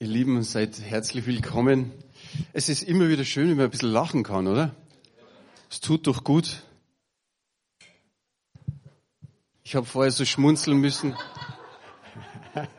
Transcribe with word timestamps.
Ihr 0.00 0.06
Lieben, 0.06 0.44
seid 0.44 0.80
herzlich 0.80 1.26
willkommen. 1.26 1.90
Es 2.52 2.68
ist 2.68 2.84
immer 2.84 3.08
wieder 3.08 3.24
schön, 3.24 3.48
wenn 3.48 3.56
man 3.56 3.64
ein 3.64 3.70
bisschen 3.70 3.90
lachen 3.90 4.22
kann, 4.22 4.46
oder? 4.46 4.72
Es 5.68 5.80
tut 5.80 6.06
doch 6.06 6.22
gut. 6.22 6.62
Ich 9.64 9.74
habe 9.74 9.86
vorher 9.86 10.12
so 10.12 10.24
schmunzeln 10.24 10.78
müssen. 10.78 11.16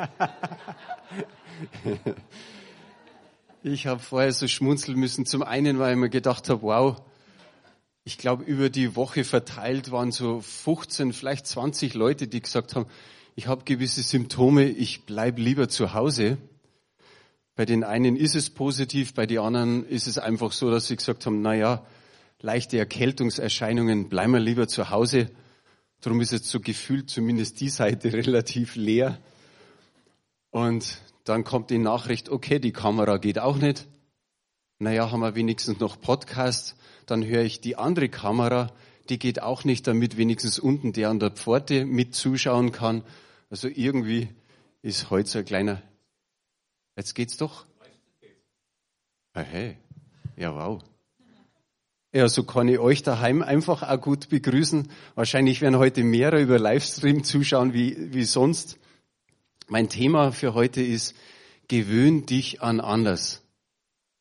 Ich 3.63 3.85
habe 3.85 3.99
vorher 3.99 4.31
so 4.31 4.47
schmunzeln 4.47 4.97
müssen. 4.97 5.25
Zum 5.25 5.43
einen, 5.43 5.77
weil 5.77 5.95
ich 5.95 5.99
mir 5.99 6.09
gedacht 6.09 6.47
habe, 6.47 6.61
wow, 6.61 7.01
ich 8.05 8.17
glaube, 8.17 8.45
über 8.45 8.69
die 8.69 8.95
Woche 8.95 9.25
verteilt 9.25 9.91
waren 9.91 10.13
so 10.13 10.39
15, 10.39 11.11
vielleicht 11.11 11.47
20 11.47 11.95
Leute, 11.95 12.29
die 12.29 12.39
gesagt 12.39 12.77
haben, 12.77 12.85
ich 13.35 13.47
habe 13.47 13.65
gewisse 13.65 14.03
Symptome, 14.03 14.69
ich 14.69 15.05
bleib 15.05 15.37
lieber 15.37 15.67
zu 15.67 15.93
Hause. 15.93 16.37
Bei 17.55 17.65
den 17.65 17.83
einen 17.83 18.15
ist 18.15 18.35
es 18.35 18.49
positiv, 18.49 19.13
bei 19.13 19.25
den 19.25 19.39
anderen 19.39 19.85
ist 19.85 20.07
es 20.07 20.17
einfach 20.17 20.51
so, 20.51 20.71
dass 20.71 20.87
sie 20.87 20.95
gesagt 20.95 21.25
haben, 21.25 21.41
na 21.41 21.53
ja, 21.53 21.85
leichte 22.41 22.77
Erkältungserscheinungen, 22.77 24.09
bleiben 24.09 24.33
wir 24.33 24.39
lieber 24.39 24.67
zu 24.67 24.89
Hause. 24.89 25.29
Darum 26.01 26.21
ist 26.21 26.31
jetzt 26.31 26.49
so 26.49 26.59
gefühlt 26.59 27.09
zumindest 27.09 27.59
die 27.59 27.69
Seite 27.69 28.13
relativ 28.13 28.75
leer. 28.75 29.19
Und 30.51 30.99
dann 31.25 31.43
kommt 31.43 31.69
die 31.69 31.77
Nachricht, 31.77 32.29
okay, 32.29 32.59
die 32.59 32.71
Kamera 32.71 33.17
geht 33.17 33.39
auch 33.39 33.57
nicht. 33.57 33.87
Naja, 34.79 35.11
haben 35.11 35.19
wir 35.19 35.35
wenigstens 35.35 35.79
noch 35.79 35.99
Podcast. 35.99 36.75
Dann 37.05 37.25
höre 37.25 37.43
ich 37.43 37.59
die 37.59 37.75
andere 37.75 38.07
Kamera, 38.07 38.71
die 39.09 39.19
geht 39.19 39.41
auch 39.41 39.63
nicht, 39.63 39.87
damit 39.87 40.17
wenigstens 40.17 40.59
unten 40.59 40.93
der 40.93 41.09
an 41.09 41.19
der 41.19 41.31
Pforte 41.31 41.85
mit 41.85 42.15
zuschauen 42.15 42.71
kann. 42.71 43.03
Also 43.49 43.67
irgendwie 43.67 44.29
ist 44.81 45.09
heute 45.09 45.29
so 45.29 45.39
ein 45.39 45.45
kleiner 45.45 45.81
Jetzt 46.99 47.15
geht's 47.15 47.37
doch? 47.37 47.65
Ah, 49.31 49.39
hey. 49.39 49.77
Ja, 50.35 50.53
wow. 50.53 50.83
Ja, 52.11 52.27
so 52.27 52.43
kann 52.43 52.67
ich 52.67 52.77
euch 52.77 53.03
daheim 53.03 53.41
einfach 53.41 53.83
auch 53.83 54.01
gut 54.01 54.27
begrüßen. 54.27 54.91
Wahrscheinlich 55.15 55.61
werden 55.61 55.77
heute 55.77 56.03
mehrere 56.03 56.41
über 56.41 56.59
Livestream 56.59 57.23
zuschauen 57.23 57.71
wie, 57.71 58.13
wie 58.13 58.25
sonst. 58.25 58.79
Mein 59.69 59.87
Thema 59.87 60.33
für 60.33 60.53
heute 60.55 60.81
ist, 60.81 61.15
gewöhn 61.69 62.25
dich 62.25 62.61
an 62.61 62.81
anders. 62.81 63.43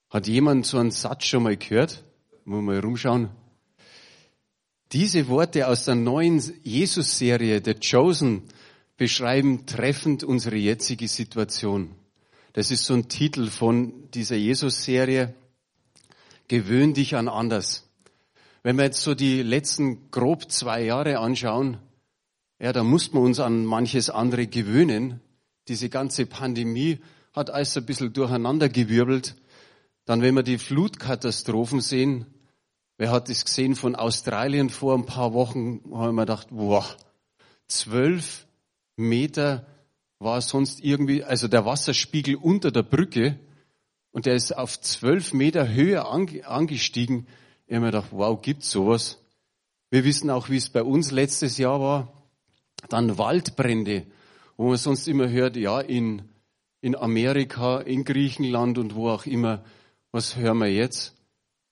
Hat 0.09 0.29
jemand 0.29 0.65
so 0.65 0.79
einen 0.79 0.93
Satz 0.93 1.25
schon 1.25 1.43
mal 1.43 1.57
gehört? 1.57 2.05
Muss 2.45 2.63
mal 2.63 2.79
rumschauen. 2.79 3.29
Diese 4.93 5.27
Worte 5.27 5.67
aus 5.67 5.85
der 5.85 5.97
neuen 5.97 6.41
Jesus-Serie, 6.63 7.61
The 7.65 7.75
Chosen, 7.75 8.45
beschreiben 8.97 9.67
treffend 9.67 10.23
unsere 10.23 10.55
jetzige 10.55 11.09
Situation. 11.09 11.98
Das 12.53 12.71
ist 12.71 12.85
so 12.85 12.95
ein 12.95 13.09
Titel 13.09 13.49
von 13.49 14.11
dieser 14.11 14.37
Jesus-Serie. 14.37 15.35
Gewöhn 16.49 16.95
dich 16.95 17.15
an 17.15 17.29
anders. 17.29 17.89
Wenn 18.63 18.77
wir 18.77 18.85
jetzt 18.85 19.03
so 19.03 19.15
die 19.15 19.43
letzten 19.43 20.11
grob 20.11 20.51
zwei 20.51 20.83
Jahre 20.83 21.19
anschauen, 21.19 21.79
ja, 22.59 22.73
da 22.73 22.83
muss 22.83 23.13
man 23.13 23.23
uns 23.23 23.39
an 23.39 23.65
manches 23.65 24.11
andere 24.11 24.47
gewöhnen. 24.47 25.21
Diese 25.69 25.89
ganze 25.89 26.27
Pandemie 26.27 26.99
hat 27.33 27.51
alles 27.51 27.77
ein 27.77 27.87
bisschen 27.87 28.13
durcheinandergewirbelt. 28.13 29.37
Dann, 30.07 30.23
wenn 30.23 30.35
wir 30.35 30.43
die 30.43 30.59
Flutkatastrophen 30.59 31.81
sehen, 31.81 32.27
wer 32.97 33.13
hat 33.13 33.29
das 33.29 33.45
gesehen 33.45 33.77
von 33.77 33.95
Australien 33.95 34.71
vor 34.71 34.95
ein 34.95 35.07
paar 35.07 35.35
Wochen, 35.35 35.83
haben 35.93 36.17
wir 36.17 36.23
gedacht, 36.23 36.49
boah, 36.51 36.85
zwölf 37.69 38.47
Meter 38.97 39.67
war 40.19 40.41
sonst 40.41 40.83
irgendwie, 40.83 41.23
also 41.23 41.49
der 41.49 41.65
Wasserspiegel 41.65 42.37
unter 42.37 42.71
der 42.71 42.83
Brücke 42.83 43.39
und 44.11 44.27
der 44.27 44.35
ist 44.35 44.57
auf 44.57 44.81
zwölf 44.81 45.33
Meter 45.33 45.69
Höhe 45.69 46.05
angestiegen. 46.05 47.27
Ich 47.67 47.75
habe 47.75 47.87
mir 47.87 47.93
gedacht, 47.93 48.09
wow, 48.11 48.41
gibt's 48.41 48.71
sowas? 48.71 49.19
Wir 49.91 50.05
wissen 50.05 50.31
auch, 50.31 50.49
wie 50.49 50.57
es 50.57 50.71
bei 50.71 50.83
uns 50.83 51.13
letztes 51.13 51.59
Jahr 51.59 51.81
war. 51.81 52.13
Dann 52.89 53.19
Waldbrände, 53.19 54.07
wo 54.57 54.69
man 54.69 54.77
sonst 54.77 55.09
immer 55.09 55.29
hört, 55.29 55.57
ja, 55.57 55.81
in, 55.81 56.23
in 56.81 56.97
Amerika, 56.97 57.79
in 57.79 58.05
Griechenland 58.05 58.79
und 58.79 58.95
wo 58.95 59.09
auch 59.09 59.27
immer. 59.27 59.65
Was 60.11 60.37
hören 60.37 60.59
wir 60.59 60.73
jetzt? 60.73 61.15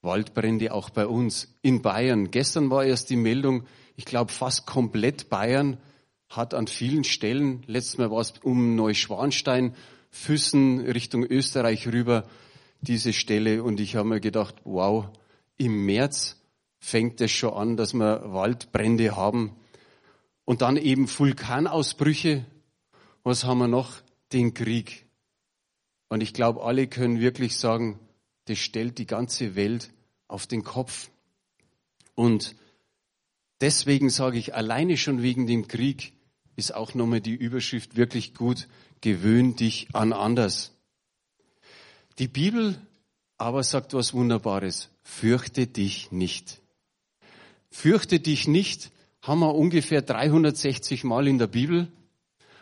Waldbrände 0.03 0.73
auch 0.73 0.91
bei 0.91 1.07
uns. 1.07 1.57
In 1.63 1.83
Bayern. 1.83 2.31
Gestern 2.31 2.71
war 2.71 2.84
erst 2.84 3.11
die 3.11 3.17
Meldung, 3.17 3.65
ich 3.97 4.05
glaube 4.05 4.31
fast 4.31 4.67
komplett 4.67 5.28
Bayern 5.31 5.78
hat 6.29 6.55
an 6.55 6.67
vielen 6.67 7.05
Stellen, 7.05 7.63
letztes 7.67 7.99
Mal 7.99 8.11
war 8.11 8.21
es 8.21 8.35
um 8.43 8.75
Neuschwanstein, 8.75 9.75
Füssen 10.11 10.81
Richtung 10.81 11.25
Österreich 11.25 11.87
rüber, 11.89 12.27
diese 12.81 13.13
Stelle. 13.13 13.63
Und 13.63 13.81
ich 13.81 13.97
habe 13.97 14.09
mir 14.09 14.21
gedacht, 14.21 14.57
wow, 14.65 15.07
im 15.57 15.85
März 15.85 16.41
fängt 16.79 17.21
es 17.21 17.33
schon 17.33 17.55
an, 17.55 17.77
dass 17.77 17.95
wir 17.95 18.33
Waldbrände 18.33 19.17
haben. 19.17 19.57
Und 20.45 20.63
dann 20.63 20.77
eben 20.77 21.09
Vulkanausbrüche. 21.09 22.47
Was 23.25 23.45
haben 23.45 23.59
wir 23.59 23.69
noch? 23.69 24.03
Den 24.33 24.55
Krieg. 24.55 25.07
Und 26.09 26.23
ich 26.23 26.33
glaube, 26.33 26.63
alle 26.63 26.87
können 26.87 27.21
wirklich 27.21 27.57
sagen, 27.57 27.99
das 28.47 28.59
stellt 28.59 28.99
die 28.99 29.07
ganze 29.07 29.57
Welt 29.57 29.91
auf 30.29 30.47
den 30.47 30.63
Kopf. 30.63 31.11
Und 32.15 32.55
deswegen 33.61 34.09
sage 34.09 34.39
ich, 34.39 34.55
alleine 34.55 34.97
schon 34.97 35.23
wegen 35.23 35.47
dem 35.47 35.67
Krieg 35.69 36.13
ist 36.56 36.75
auch 36.75 36.94
nochmal 36.94 37.21
die 37.21 37.34
Überschrift 37.34 37.97
wirklich 37.97 38.34
gut. 38.34 38.69
Gewöhn 39.00 39.56
dich 39.56 39.89
an 39.93 40.12
anders. 40.12 40.72
Die 42.19 42.28
Bibel 42.28 42.78
aber 43.39 43.62
sagt 43.62 43.93
was 43.94 44.15
Wunderbares. 44.15 44.89
Fürchte 45.03 45.66
dich 45.66 46.11
nicht. 46.11 46.61
Fürchte 47.71 48.19
dich 48.21 48.49
nicht 48.49 48.91
haben 49.27 49.41
wir 49.41 49.55
ungefähr 49.55 50.03
360 50.03 51.03
Mal 51.03 51.27
in 51.27 51.39
der 51.39 51.49
Bibel. 51.49 51.89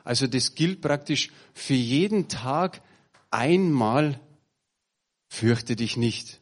Also 0.03 0.27
das 0.27 0.55
gilt 0.55 0.81
praktisch 0.81 1.31
für 1.53 1.75
jeden 1.75 2.29
Tag 2.29 2.81
einmal. 3.31 4.19
Fürchte 5.29 5.77
dich 5.77 5.97
nicht. 5.97 6.41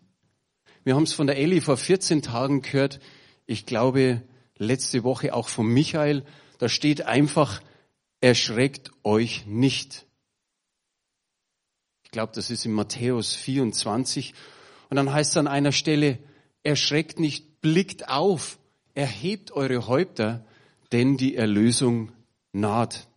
Wir 0.84 0.94
haben 0.94 1.04
es 1.04 1.12
von 1.12 1.26
der 1.26 1.38
Elli 1.38 1.60
vor 1.60 1.76
14 1.76 2.22
Tagen 2.22 2.62
gehört. 2.62 3.00
Ich 3.46 3.66
glaube, 3.66 4.22
letzte 4.58 5.02
Woche 5.02 5.34
auch 5.34 5.48
von 5.48 5.66
Michael. 5.66 6.24
Da 6.62 6.68
steht 6.68 7.06
einfach, 7.06 7.60
erschreckt 8.20 8.92
euch 9.02 9.46
nicht. 9.46 10.06
Ich 12.04 12.12
glaube, 12.12 12.30
das 12.36 12.50
ist 12.50 12.64
in 12.64 12.70
Matthäus 12.70 13.34
24. 13.34 14.32
Und 14.88 14.96
dann 14.96 15.12
heißt 15.12 15.32
es 15.32 15.36
an 15.38 15.48
einer 15.48 15.72
Stelle, 15.72 16.20
erschreckt 16.62 17.18
nicht, 17.18 17.60
blickt 17.62 18.08
auf, 18.08 18.60
erhebt 18.94 19.50
eure 19.50 19.88
Häupter, 19.88 20.46
denn 20.92 21.16
die 21.16 21.34
Erlösung 21.34 22.12
naht. 22.52 23.08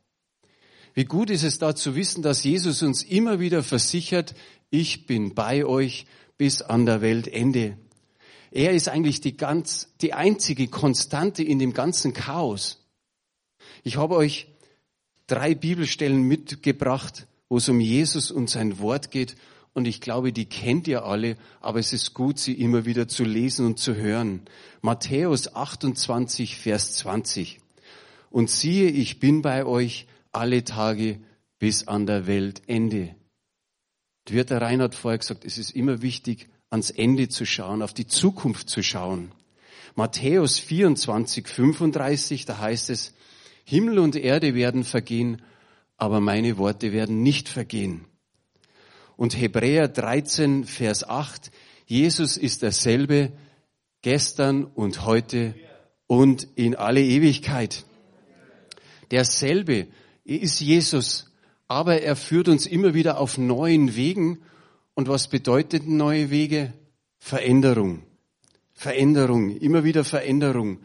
Wie 0.95 1.05
gut 1.05 1.29
ist 1.29 1.43
es 1.43 1.59
da 1.59 1.75
zu 1.75 1.95
wissen, 1.95 2.23
dass 2.23 2.43
Jesus 2.43 2.81
uns 2.81 3.03
immer 3.03 3.39
wieder 3.39 3.61
versichert, 3.61 4.33
ich 4.71 5.05
bin 5.05 5.35
bei 5.35 5.65
euch 5.65 6.07
bis 6.39 6.63
an 6.63 6.87
der 6.87 7.01
Weltende. 7.01 7.77
Er 8.49 8.71
ist 8.71 8.89
eigentlich 8.89 9.21
die 9.21 9.37
ganz, 9.37 9.93
die 10.01 10.13
einzige 10.13 10.67
Konstante 10.67 11.43
in 11.43 11.59
dem 11.59 11.73
ganzen 11.73 12.11
Chaos. 12.11 12.81
Ich 13.85 13.97
habe 13.97 14.15
euch 14.15 14.47
drei 15.27 15.53
Bibelstellen 15.53 16.23
mitgebracht, 16.23 17.27
wo 17.49 17.57
es 17.57 17.69
um 17.69 17.79
Jesus 17.79 18.31
und 18.31 18.49
sein 18.49 18.79
Wort 18.79 19.11
geht. 19.11 19.35
Und 19.73 19.85
ich 19.85 20.01
glaube, 20.01 20.33
die 20.33 20.47
kennt 20.47 20.87
ihr 20.87 21.05
alle, 21.05 21.37
aber 21.61 21.77
es 21.77 21.93
ist 21.93 22.15
gut, 22.15 22.39
sie 22.39 22.53
immer 22.53 22.85
wieder 22.85 23.07
zu 23.07 23.23
lesen 23.23 23.67
und 23.67 23.77
zu 23.77 23.93
hören. 23.93 24.41
Matthäus 24.81 25.53
28, 25.53 26.57
Vers 26.57 26.93
20. 26.93 27.59
Und 28.31 28.49
siehe, 28.49 28.89
ich 28.89 29.19
bin 29.19 29.43
bei 29.43 29.67
euch 29.67 30.07
alle 30.31 30.63
Tage 30.63 31.19
bis 31.59 31.87
an 31.87 32.07
der 32.07 32.25
Weltende. 32.25 33.13
Wird 34.27 34.49
der 34.49 34.63
Reinhard 34.63 34.95
vorher 34.95 35.19
gesagt, 35.19 35.45
es 35.45 35.59
ist 35.59 35.69
immer 35.69 36.01
wichtig, 36.01 36.49
ans 36.71 36.89
Ende 36.89 37.29
zu 37.29 37.45
schauen, 37.45 37.83
auf 37.83 37.93
die 37.93 38.07
Zukunft 38.07 38.67
zu 38.67 38.81
schauen. 38.81 39.31
Matthäus 39.93 40.57
24, 40.57 41.47
35, 41.47 42.45
da 42.45 42.57
heißt 42.57 42.89
es, 42.89 43.13
Himmel 43.65 43.99
und 43.99 44.15
Erde 44.15 44.53
werden 44.53 44.83
vergehen, 44.83 45.41
aber 45.97 46.21
meine 46.21 46.57
Worte 46.57 46.93
werden 46.93 47.23
nicht 47.23 47.49
vergehen. 47.49 48.05
Und 49.17 49.37
Hebräer 49.37 49.87
13, 49.87 50.65
Vers 50.65 51.03
8, 51.07 51.51
Jesus 51.85 52.37
ist 52.37 52.61
derselbe 52.61 53.31
gestern 54.01 54.65
und 54.65 55.05
heute 55.05 55.55
und 56.07 56.47
in 56.55 56.75
alle 56.75 57.01
Ewigkeit. 57.01 57.85
Derselbe 59.09 59.87
ist 60.23 60.59
Jesus, 60.59 61.31
aber 61.67 62.01
er 62.01 62.15
führt 62.15 62.47
uns 62.47 62.67
immer 62.67 62.93
wieder 62.93 63.19
auf 63.19 63.37
neuen 63.37 63.95
Wegen. 63.95 64.41
Und 64.93 65.07
was 65.07 65.27
bedeutet 65.27 65.87
neue 65.87 66.29
Wege? 66.29 66.73
Veränderung. 67.17 68.03
Veränderung, 68.73 69.57
immer 69.57 69.83
wieder 69.83 70.03
Veränderung. 70.03 70.79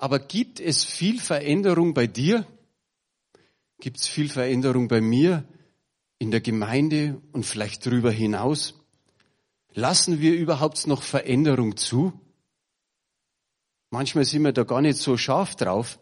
Aber 0.00 0.18
gibt 0.18 0.60
es 0.60 0.84
viel 0.84 1.20
Veränderung 1.20 1.94
bei 1.94 2.06
dir? 2.06 2.46
Gibt 3.80 3.98
es 3.98 4.06
viel 4.06 4.28
Veränderung 4.28 4.88
bei 4.88 5.00
mir? 5.00 5.46
in 6.20 6.30
der 6.30 6.40
Gemeinde 6.40 7.20
und 7.32 7.44
vielleicht 7.44 7.84
darüber 7.84 8.12
hinaus? 8.12 8.74
Lassen 9.72 10.20
wir 10.20 10.34
überhaupt 10.34 10.86
noch 10.86 11.02
Veränderung 11.02 11.76
zu? 11.76 12.12
Manchmal 13.90 14.24
sind 14.24 14.44
wir 14.44 14.52
da 14.52 14.62
gar 14.62 14.82
nicht 14.82 14.98
so 14.98 15.16
scharf 15.16 15.56
drauf. 15.56 15.98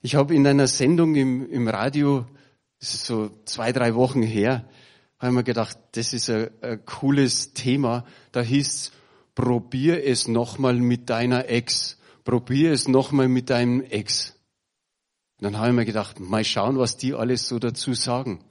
Ich 0.00 0.14
habe 0.14 0.34
in 0.34 0.46
einer 0.46 0.68
Sendung 0.68 1.16
im, 1.16 1.50
im 1.50 1.66
Radio, 1.66 2.26
das 2.78 2.94
ist 2.94 3.06
so 3.06 3.30
zwei, 3.44 3.72
drei 3.72 3.94
Wochen 3.96 4.22
her, 4.22 4.68
habe 5.18 5.32
mir 5.32 5.44
gedacht, 5.44 5.76
das 5.92 6.12
ist 6.12 6.30
ein, 6.30 6.50
ein 6.62 6.84
cooles 6.86 7.52
Thema. 7.54 8.06
Da 8.30 8.40
hieß 8.40 8.68
es, 8.68 8.92
probier 9.34 10.04
es 10.06 10.28
nochmal 10.28 10.74
mit 10.74 11.10
deiner 11.10 11.48
Ex. 11.48 11.98
Probier 12.28 12.72
es 12.72 12.88
nochmal 12.88 13.26
mit 13.26 13.48
deinem 13.48 13.80
Ex. 13.80 14.38
Und 15.40 15.44
dann 15.44 15.56
habe 15.56 15.68
ich 15.68 15.74
mir 15.74 15.86
gedacht, 15.86 16.20
mal 16.20 16.44
schauen, 16.44 16.78
was 16.78 16.98
die 16.98 17.14
alles 17.14 17.48
so 17.48 17.58
dazu 17.58 17.94
sagen. 17.94 18.44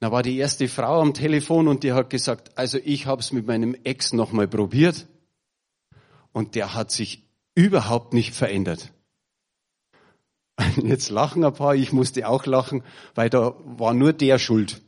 Da 0.00 0.10
war 0.10 0.22
die 0.22 0.38
erste 0.38 0.68
Frau 0.68 1.02
am 1.02 1.12
Telefon 1.12 1.68
und 1.68 1.82
die 1.82 1.92
hat 1.92 2.08
gesagt, 2.08 2.56
also 2.56 2.78
ich 2.82 3.04
habe 3.04 3.20
es 3.20 3.30
mit 3.30 3.46
meinem 3.46 3.74
Ex 3.84 4.14
nochmal 4.14 4.48
probiert 4.48 5.06
und 6.32 6.54
der 6.54 6.72
hat 6.72 6.90
sich 6.92 7.28
überhaupt 7.54 8.14
nicht 8.14 8.34
verändert. 8.34 8.90
Jetzt 10.82 11.10
lachen 11.10 11.44
ein 11.44 11.52
paar, 11.52 11.74
ich 11.74 11.92
musste 11.92 12.26
auch 12.26 12.46
lachen, 12.46 12.84
weil 13.14 13.28
da 13.28 13.54
war 13.66 13.92
nur 13.92 14.14
der 14.14 14.38
schuld. 14.38 14.80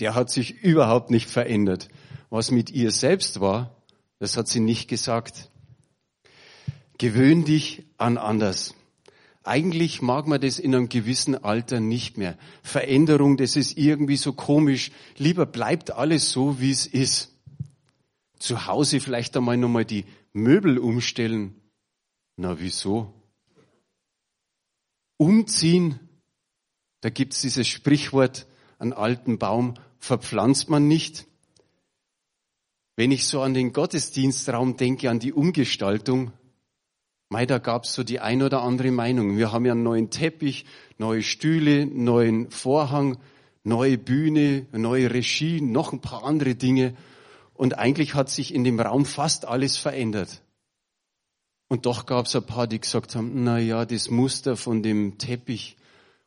Der 0.00 0.14
hat 0.14 0.30
sich 0.30 0.62
überhaupt 0.62 1.10
nicht 1.10 1.28
verändert. 1.28 1.90
Was 2.30 2.50
mit 2.50 2.70
ihr 2.70 2.92
selbst 2.92 3.42
war, 3.42 3.76
das 4.20 4.38
hat 4.38 4.48
sie 4.48 4.60
nicht 4.60 4.88
gesagt. 4.88 5.50
Gewöhn 7.02 7.44
dich 7.44 7.82
an 7.98 8.16
anders. 8.16 8.76
Eigentlich 9.42 10.02
mag 10.02 10.28
man 10.28 10.40
das 10.40 10.60
in 10.60 10.72
einem 10.72 10.88
gewissen 10.88 11.34
Alter 11.34 11.80
nicht 11.80 12.16
mehr. 12.16 12.38
Veränderung, 12.62 13.36
das 13.36 13.56
ist 13.56 13.76
irgendwie 13.76 14.14
so 14.14 14.32
komisch. 14.34 14.92
Lieber 15.16 15.44
bleibt 15.44 15.90
alles 15.90 16.30
so, 16.30 16.60
wie 16.60 16.70
es 16.70 16.86
ist. 16.86 17.36
Zu 18.38 18.68
Hause 18.68 19.00
vielleicht 19.00 19.36
einmal 19.36 19.56
nochmal 19.56 19.84
die 19.84 20.04
Möbel 20.32 20.78
umstellen. 20.78 21.60
Na, 22.36 22.60
wieso? 22.60 23.12
Umziehen. 25.16 25.98
Da 27.00 27.10
gibt's 27.10 27.40
dieses 27.40 27.66
Sprichwort, 27.66 28.46
einen 28.78 28.92
alten 28.92 29.40
Baum 29.40 29.74
verpflanzt 29.98 30.70
man 30.70 30.86
nicht. 30.86 31.26
Wenn 32.94 33.10
ich 33.10 33.26
so 33.26 33.42
an 33.42 33.54
den 33.54 33.72
Gottesdienstraum 33.72 34.76
denke, 34.76 35.10
an 35.10 35.18
die 35.18 35.32
Umgestaltung, 35.32 36.30
Mei, 37.32 37.46
da 37.46 37.56
gab's 37.56 37.94
so 37.94 38.04
die 38.04 38.20
ein 38.20 38.42
oder 38.42 38.60
andere 38.60 38.90
Meinung. 38.90 39.38
Wir 39.38 39.52
haben 39.52 39.64
ja 39.64 39.72
einen 39.72 39.82
neuen 39.82 40.10
Teppich, 40.10 40.66
neue 40.98 41.22
Stühle, 41.22 41.86
neuen 41.86 42.50
Vorhang, 42.50 43.16
neue 43.64 43.96
Bühne, 43.96 44.66
neue 44.72 45.10
Regie, 45.10 45.62
noch 45.62 45.94
ein 45.94 46.02
paar 46.02 46.24
andere 46.24 46.56
Dinge. 46.56 46.94
Und 47.54 47.78
eigentlich 47.78 48.14
hat 48.14 48.28
sich 48.28 48.52
in 48.52 48.64
dem 48.64 48.78
Raum 48.78 49.06
fast 49.06 49.48
alles 49.48 49.78
verändert. 49.78 50.42
Und 51.68 51.86
doch 51.86 52.04
gab's 52.04 52.36
ein 52.36 52.44
paar, 52.44 52.66
die 52.66 52.78
gesagt 52.78 53.16
haben, 53.16 53.44
na 53.44 53.58
ja, 53.58 53.86
das 53.86 54.10
Muster 54.10 54.54
von 54.58 54.82
dem 54.82 55.16
Teppich 55.16 55.78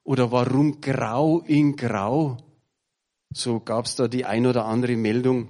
oder 0.04 0.32
warum 0.32 0.82
grau 0.82 1.42
in 1.42 1.76
grau? 1.76 2.38
So 3.32 3.60
gab's 3.60 3.96
da 3.96 4.08
die 4.08 4.26
ein 4.26 4.48
oder 4.48 4.66
andere 4.66 4.96
Meldung. 4.96 5.50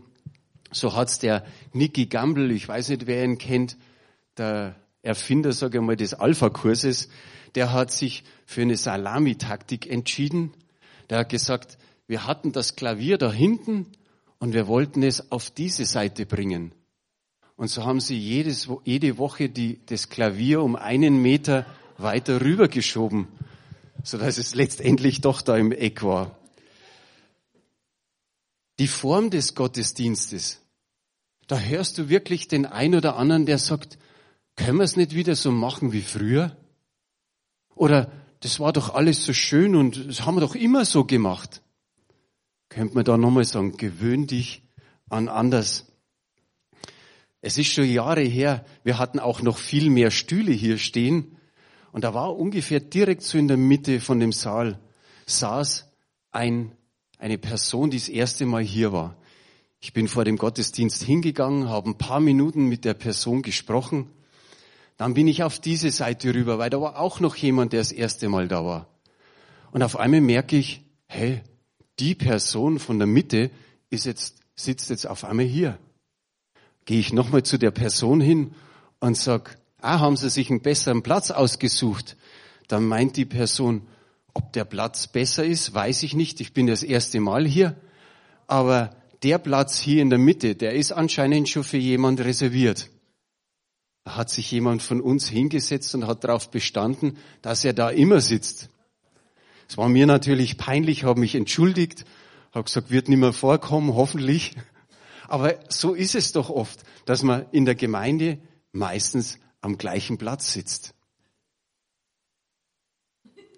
So 0.74 0.94
hat's 0.96 1.20
der 1.20 1.46
Nicky 1.72 2.08
Gamble, 2.08 2.52
ich 2.52 2.68
weiß 2.68 2.90
nicht, 2.90 3.08
wer 3.08 3.24
ihn 3.24 3.38
kennt, 3.38 3.78
der 4.36 4.76
Erfinder, 5.06 5.52
sage 5.54 5.78
ich 5.78 5.84
mal, 5.84 5.96
des 5.96 6.14
Alpha-Kurses, 6.14 7.10
der 7.56 7.72
hat 7.72 7.92
sich 7.92 8.24
für 8.46 8.62
eine 8.62 8.76
Salamitaktik 8.76 9.90
entschieden. 9.90 10.54
Der 11.10 11.20
hat 11.20 11.30
gesagt, 11.30 11.78
wir 12.08 12.28
hatten 12.28 12.52
das 12.52 12.76
Klavier 12.76 13.18
da 13.18 13.32
hinten 13.32 13.88
und 14.40 14.54
wir 14.54 14.68
wollten 14.68 15.04
es 15.04 15.32
auf 15.32 15.50
diese 15.50 15.86
Seite 15.86 16.26
bringen. 16.26 16.72
Und 17.56 17.70
so 17.70 17.86
haben 17.86 18.02
sie 18.02 18.18
jedes, 18.18 18.68
jede 18.84 19.18
Woche 19.18 19.50
die, 19.50 19.80
das 19.86 20.10
Klavier 20.10 20.62
um 20.62 20.76
einen 20.76 21.22
Meter 21.22 21.66
weiter 21.98 22.42
rübergeschoben, 22.42 23.28
sodass 24.04 24.38
es 24.38 24.56
letztendlich 24.56 25.22
doch 25.22 25.42
da 25.42 25.56
im 25.56 25.72
Eck 25.72 26.04
war. 26.04 26.38
Die 28.78 28.88
Form 28.88 29.30
des 29.30 29.56
Gottesdienstes, 29.56 30.60
da 31.48 31.58
hörst 31.58 31.98
du 31.98 32.10
wirklich 32.10 32.50
den 32.50 32.66
ein 32.66 32.94
oder 32.94 33.16
anderen, 33.16 33.46
der 33.46 33.58
sagt, 33.58 33.98
können 34.56 34.78
wir 34.78 34.84
es 34.84 34.96
nicht 34.96 35.14
wieder 35.14 35.36
so 35.36 35.52
machen 35.52 35.92
wie 35.92 36.02
früher? 36.02 36.56
Oder 37.76 38.12
das 38.40 38.60
war 38.60 38.74
doch 38.74 38.94
alles 38.94 39.26
so 39.26 39.34
schön 39.34 39.76
und 39.76 40.08
das 40.08 40.26
haben 40.26 40.36
wir 40.36 40.42
doch 40.42 40.56
immer 40.56 40.86
so 40.86 41.04
gemacht. 41.04 41.62
Könnte 42.70 42.96
man 42.96 43.04
da 43.04 43.18
nochmal 43.18 43.46
sagen, 43.46 43.78
gewöhn 43.78 44.28
dich 44.28 44.64
an 45.10 45.30
anders. 45.30 45.92
Es 47.42 47.58
ist 47.58 47.72
schon 47.72 47.86
Jahre 47.86 48.22
her, 48.22 48.66
wir 48.84 48.98
hatten 48.98 49.20
auch 49.20 49.42
noch 49.42 49.58
viel 49.58 49.90
mehr 49.90 50.10
Stühle 50.10 50.52
hier 50.52 50.78
stehen 50.78 51.38
und 51.92 52.04
da 52.04 52.14
war 52.14 52.36
ungefähr 52.36 52.80
direkt 52.80 53.22
so 53.22 53.38
in 53.38 53.48
der 53.48 53.58
Mitte 53.58 54.00
von 54.00 54.20
dem 54.20 54.32
Saal 54.32 54.80
saß 55.28 55.92
ein, 56.32 56.72
eine 57.18 57.38
Person, 57.38 57.92
die 57.92 57.98
das 57.98 58.10
erste 58.10 58.46
Mal 58.46 58.64
hier 58.64 58.92
war. 58.92 59.18
Ich 59.80 59.94
bin 59.94 60.08
vor 60.08 60.26
dem 60.26 60.38
Gottesdienst 60.38 61.04
hingegangen, 61.04 61.70
habe 61.70 61.90
ein 61.90 61.98
paar 61.98 62.20
Minuten 62.20 62.68
mit 62.68 62.86
der 62.86 62.96
Person 62.96 63.44
gesprochen 63.44 64.10
dann 64.98 65.14
bin 65.14 65.28
ich 65.28 65.44
auf 65.44 65.60
diese 65.60 65.92
Seite 65.92 66.34
rüber, 66.34 66.58
weil 66.58 66.70
da 66.70 66.80
war 66.80 67.00
auch 67.00 67.20
noch 67.20 67.36
jemand, 67.36 67.74
der 67.74 67.82
das 67.82 67.92
erste 67.92 68.30
Mal 68.30 68.48
da 68.48 68.66
war. 68.66 68.88
Und 69.72 69.84
auf 69.84 69.98
einmal 69.98 70.22
merke 70.22 70.56
ich, 70.56 70.86
hey, 71.08 71.42
die 72.00 72.16
Person 72.16 72.80
von 72.80 72.98
der 72.98 73.08
Mitte 73.08 73.52
ist 73.90 74.06
jetzt, 74.06 74.38
sitzt 74.56 74.90
jetzt 74.90 75.08
auf 75.08 75.26
einmal 75.26 75.46
hier. 75.46 75.78
Gehe 76.86 77.00
ich 77.00 77.14
nochmal 77.14 77.44
zu 77.44 77.58
der 77.58 77.72
Person 77.72 78.22
hin 78.22 78.54
und 79.00 79.18
sag, 79.18 79.58
ah, 79.82 80.00
haben 80.00 80.18
Sie 80.18 80.30
sich 80.30 80.50
einen 80.50 80.62
besseren 80.62 81.04
Platz 81.04 81.32
ausgesucht? 81.32 82.16
Dann 82.68 82.86
meint 82.86 83.18
die 83.18 83.26
Person, 83.26 83.88
ob 84.34 84.54
der 84.54 84.66
Platz 84.66 85.08
besser 85.08 85.46
ist, 85.46 85.74
weiß 85.74 86.04
ich 86.04 86.14
nicht. 86.14 86.42
Ich 86.42 86.54
bin 86.54 86.68
das 86.68 86.84
erste 86.84 87.20
Mal 87.20 87.46
hier. 87.46 87.76
Aber 88.48 88.96
der 89.24 89.40
Platz 89.40 89.80
hier 89.80 90.02
in 90.02 90.10
der 90.10 90.20
Mitte, 90.20 90.56
der 90.56 90.74
ist 90.74 90.92
anscheinend 90.92 91.50
schon 91.50 91.64
für 91.64 91.78
jemand 91.78 92.20
reserviert. 92.20 92.90
Da 94.06 94.16
hat 94.16 94.30
sich 94.30 94.50
jemand 94.52 94.84
von 94.84 95.02
uns 95.02 95.28
hingesetzt 95.28 95.96
und 95.96 96.06
hat 96.06 96.24
darauf 96.24 96.52
bestanden, 96.52 97.18
dass 97.42 97.66
er 97.66 97.74
da 97.74 97.90
immer 97.90 98.22
sitzt. 98.22 98.70
Es 99.68 99.78
war 99.78 99.90
mir 99.90 100.06
natürlich 100.06 100.58
peinlich, 100.58 101.04
habe 101.04 101.20
mich 101.20 101.34
entschuldigt, 101.34 102.06
habe 102.54 102.66
gesagt, 102.66 102.92
wird 102.92 103.10
nicht 103.10 103.18
mehr 103.18 103.34
vorkommen, 103.34 103.96
hoffentlich. 103.96 104.56
Aber 105.28 105.56
so 105.70 105.96
ist 105.96 106.14
es 106.14 106.34
doch 106.34 106.52
oft, 106.52 106.84
dass 107.06 107.24
man 107.24 107.48
in 107.52 107.66
der 107.66 107.74
Gemeinde 107.74 108.38
meistens 108.72 109.40
am 109.60 109.80
gleichen 109.80 110.20
Platz 110.20 110.54
sitzt. 110.54 110.94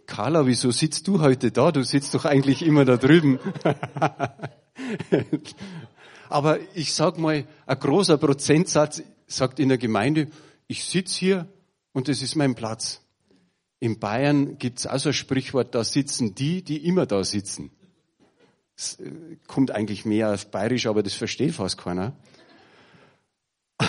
Carla, 0.06 0.46
wieso 0.46 0.72
sitzt 0.72 1.10
du 1.10 1.20
heute 1.20 1.52
da? 1.52 1.74
Du 1.74 1.84
sitzt 1.84 2.14
doch 2.14 2.24
eigentlich 2.24 2.62
immer 2.62 2.86
da 2.86 2.96
drüben. 2.96 3.38
Aber 6.30 6.60
ich 6.74 6.94
sag 6.94 7.18
mal, 7.18 7.46
ein 7.66 7.80
großer 7.80 8.18
Prozentsatz 8.18 9.04
sagt 9.28 9.60
in 9.60 9.70
der 9.70 9.78
Gemeinde, 9.78 10.28
ich 10.68 10.86
sitze 10.86 11.20
hier 11.20 11.48
und 11.94 12.08
das 12.08 12.22
ist 12.22 12.36
mein 12.36 12.56
Platz. 12.56 13.02
In 13.80 14.00
Bayern 14.00 14.58
gibt 14.58 14.80
es 14.80 14.88
auch 14.88 14.98
so 14.98 15.10
ein 15.10 15.14
Sprichwort, 15.14 15.76
da 15.76 15.84
sitzen 15.84 16.34
die, 16.34 16.64
die 16.64 16.86
immer 16.86 17.06
da 17.06 17.24
sitzen. 17.24 17.72
Das 18.76 19.00
äh, 19.00 19.38
kommt 19.48 19.72
eigentlich 19.72 20.06
mehr 20.06 20.34
auf 20.34 20.50
Bayerisch, 20.50 20.88
aber 20.88 21.04
das 21.04 21.14
versteht 21.14 21.54
fast 21.54 21.78
keiner. 21.78 22.16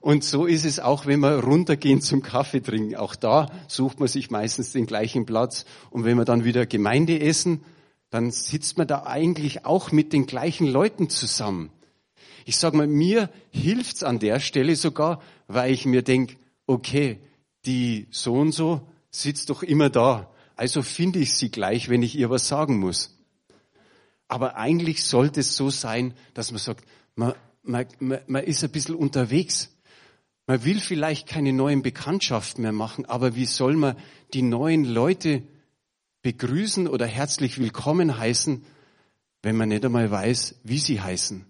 Und 0.00 0.22
so 0.22 0.46
ist 0.46 0.64
es 0.64 0.80
auch, 0.80 1.06
wenn 1.06 1.20
wir 1.20 1.42
runtergehen 1.42 2.00
zum 2.00 2.22
Kaffee 2.22 2.60
trinken. 2.60 2.96
Auch 2.96 3.14
da 3.16 3.50
sucht 3.66 3.98
man 3.98 4.08
sich 4.08 4.30
meistens 4.30 4.72
den 4.72 4.86
gleichen 4.86 5.26
Platz. 5.26 5.64
Und 5.90 6.04
wenn 6.04 6.16
wir 6.16 6.24
dann 6.24 6.44
wieder 6.44 6.66
Gemeinde 6.66 7.20
essen, 7.20 7.64
dann 8.10 8.30
sitzt 8.30 8.78
man 8.78 8.86
da 8.86 9.04
eigentlich 9.04 9.66
auch 9.66 9.92
mit 9.92 10.12
den 10.12 10.26
gleichen 10.26 10.66
Leuten 10.66 11.10
zusammen. 11.10 11.70
Ich 12.48 12.56
sage 12.56 12.78
mal, 12.78 12.86
mir 12.86 13.28
hilft's 13.50 14.02
an 14.02 14.20
der 14.20 14.40
Stelle 14.40 14.74
sogar, 14.74 15.20
weil 15.48 15.70
ich 15.70 15.84
mir 15.84 16.00
denk, 16.00 16.38
okay, 16.66 17.18
die 17.66 18.06
so 18.10 18.36
und 18.36 18.52
so 18.52 18.88
sitzt 19.10 19.50
doch 19.50 19.62
immer 19.62 19.90
da. 19.90 20.32
Also 20.56 20.80
finde 20.80 21.18
ich 21.18 21.34
sie 21.34 21.50
gleich, 21.50 21.90
wenn 21.90 22.02
ich 22.02 22.16
ihr 22.16 22.30
was 22.30 22.48
sagen 22.48 22.78
muss. 22.78 23.22
Aber 24.28 24.56
eigentlich 24.56 25.04
sollte 25.04 25.40
es 25.40 25.56
so 25.56 25.68
sein, 25.68 26.14
dass 26.32 26.50
man 26.50 26.58
sagt, 26.58 26.88
man, 27.16 27.34
man, 27.64 27.84
man, 27.98 28.20
man 28.26 28.44
ist 28.44 28.64
ein 28.64 28.70
bisschen 28.70 28.94
unterwegs. 28.94 29.76
Man 30.46 30.64
will 30.64 30.80
vielleicht 30.80 31.28
keine 31.28 31.52
neuen 31.52 31.82
Bekanntschaften 31.82 32.62
mehr 32.62 32.72
machen, 32.72 33.04
aber 33.04 33.36
wie 33.36 33.44
soll 33.44 33.76
man 33.76 33.94
die 34.32 34.40
neuen 34.40 34.86
Leute 34.86 35.42
begrüßen 36.22 36.88
oder 36.88 37.04
herzlich 37.04 37.58
willkommen 37.58 38.16
heißen, 38.16 38.64
wenn 39.42 39.54
man 39.54 39.68
nicht 39.68 39.84
einmal 39.84 40.10
weiß, 40.10 40.60
wie 40.64 40.78
sie 40.78 41.02
heißen? 41.02 41.44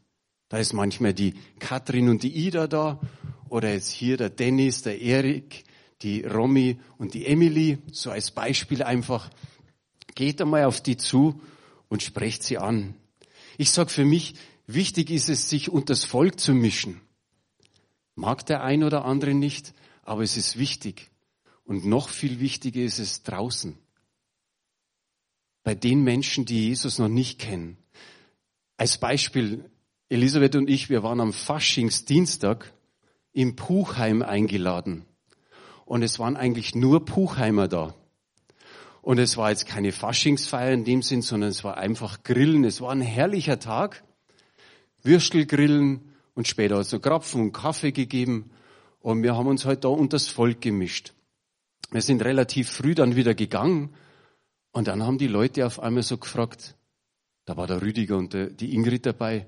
Da 0.48 0.58
ist 0.58 0.72
manchmal 0.72 1.14
die 1.14 1.34
Katrin 1.58 2.08
und 2.08 2.22
die 2.22 2.46
Ida 2.46 2.66
da 2.66 3.00
oder 3.48 3.72
jetzt 3.72 3.90
hier 3.90 4.16
der 4.16 4.30
Dennis, 4.30 4.82
der 4.82 5.00
Erik, 5.00 5.64
die 6.02 6.22
Romy 6.22 6.78
und 6.96 7.14
die 7.14 7.26
Emily, 7.26 7.78
so 7.92 8.10
als 8.10 8.30
Beispiel 8.30 8.82
einfach. 8.82 9.30
Geht 10.14 10.40
einmal 10.40 10.64
auf 10.64 10.80
die 10.80 10.96
zu 10.96 11.40
und 11.88 12.02
sprecht 12.02 12.42
sie 12.42 12.58
an. 12.58 12.94
Ich 13.56 13.70
sag 13.70 13.90
für 13.90 14.04
mich, 14.04 14.34
wichtig 14.66 15.10
ist 15.10 15.28
es, 15.28 15.50
sich 15.50 15.70
unters 15.70 16.04
Volk 16.04 16.40
zu 16.40 16.54
mischen. 16.54 17.00
Mag 18.14 18.46
der 18.46 18.62
ein 18.62 18.84
oder 18.84 19.04
andere 19.04 19.34
nicht, 19.34 19.74
aber 20.02 20.22
es 20.22 20.36
ist 20.36 20.58
wichtig. 20.58 21.10
Und 21.64 21.84
noch 21.84 22.08
viel 22.08 22.40
wichtiger 22.40 22.80
ist 22.80 22.98
es 22.98 23.22
draußen. 23.22 23.76
Bei 25.62 25.74
den 25.74 26.02
Menschen, 26.02 26.46
die 26.46 26.68
Jesus 26.68 26.98
noch 26.98 27.08
nicht 27.08 27.38
kennen. 27.38 27.76
Als 28.76 28.98
Beispiel, 28.98 29.70
Elisabeth 30.08 30.56
und 30.56 30.70
ich, 30.70 30.88
wir 30.88 31.02
waren 31.02 31.20
am 31.20 31.32
Faschingsdienstag 31.32 32.72
im 33.32 33.56
Puchheim 33.56 34.22
eingeladen. 34.22 35.04
Und 35.84 36.02
es 36.02 36.18
waren 36.18 36.36
eigentlich 36.36 36.74
nur 36.74 37.04
Puchheimer 37.04 37.68
da. 37.68 37.94
Und 39.02 39.18
es 39.18 39.36
war 39.36 39.50
jetzt 39.50 39.66
keine 39.66 39.92
Faschingsfeier 39.92 40.72
in 40.72 40.84
dem 40.84 41.02
Sinn, 41.02 41.22
sondern 41.22 41.50
es 41.50 41.64
war 41.64 41.76
einfach 41.76 42.22
Grillen. 42.24 42.64
Es 42.64 42.80
war 42.80 42.90
ein 42.92 43.00
herrlicher 43.00 43.58
Tag. 43.58 44.02
Würstelgrillen 45.02 46.12
und 46.34 46.48
später 46.48 46.76
hat 46.76 46.86
es 46.86 46.92
noch 46.92 47.00
Krapfen 47.00 47.40
und 47.40 47.52
Kaffee 47.52 47.92
gegeben. 47.92 48.50
Und 49.00 49.22
wir 49.22 49.36
haben 49.36 49.46
uns 49.46 49.64
halt 49.64 49.84
da 49.84 49.88
unter 49.88 50.16
das 50.16 50.28
Volk 50.28 50.60
gemischt. 50.60 51.14
Wir 51.90 52.02
sind 52.02 52.22
relativ 52.22 52.70
früh 52.70 52.94
dann 52.94 53.16
wieder 53.16 53.34
gegangen. 53.34 53.94
Und 54.72 54.88
dann 54.88 55.02
haben 55.02 55.18
die 55.18 55.28
Leute 55.28 55.66
auf 55.66 55.80
einmal 55.80 56.02
so 56.02 56.18
gefragt, 56.18 56.76
da 57.44 57.56
war 57.56 57.66
der 57.66 57.80
Rüdiger 57.80 58.18
und 58.18 58.34
die 58.34 58.74
Ingrid 58.74 59.06
dabei, 59.06 59.46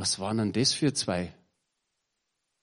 was 0.00 0.18
waren 0.18 0.38
denn 0.38 0.52
das 0.52 0.72
für 0.72 0.94
zwei? 0.94 1.34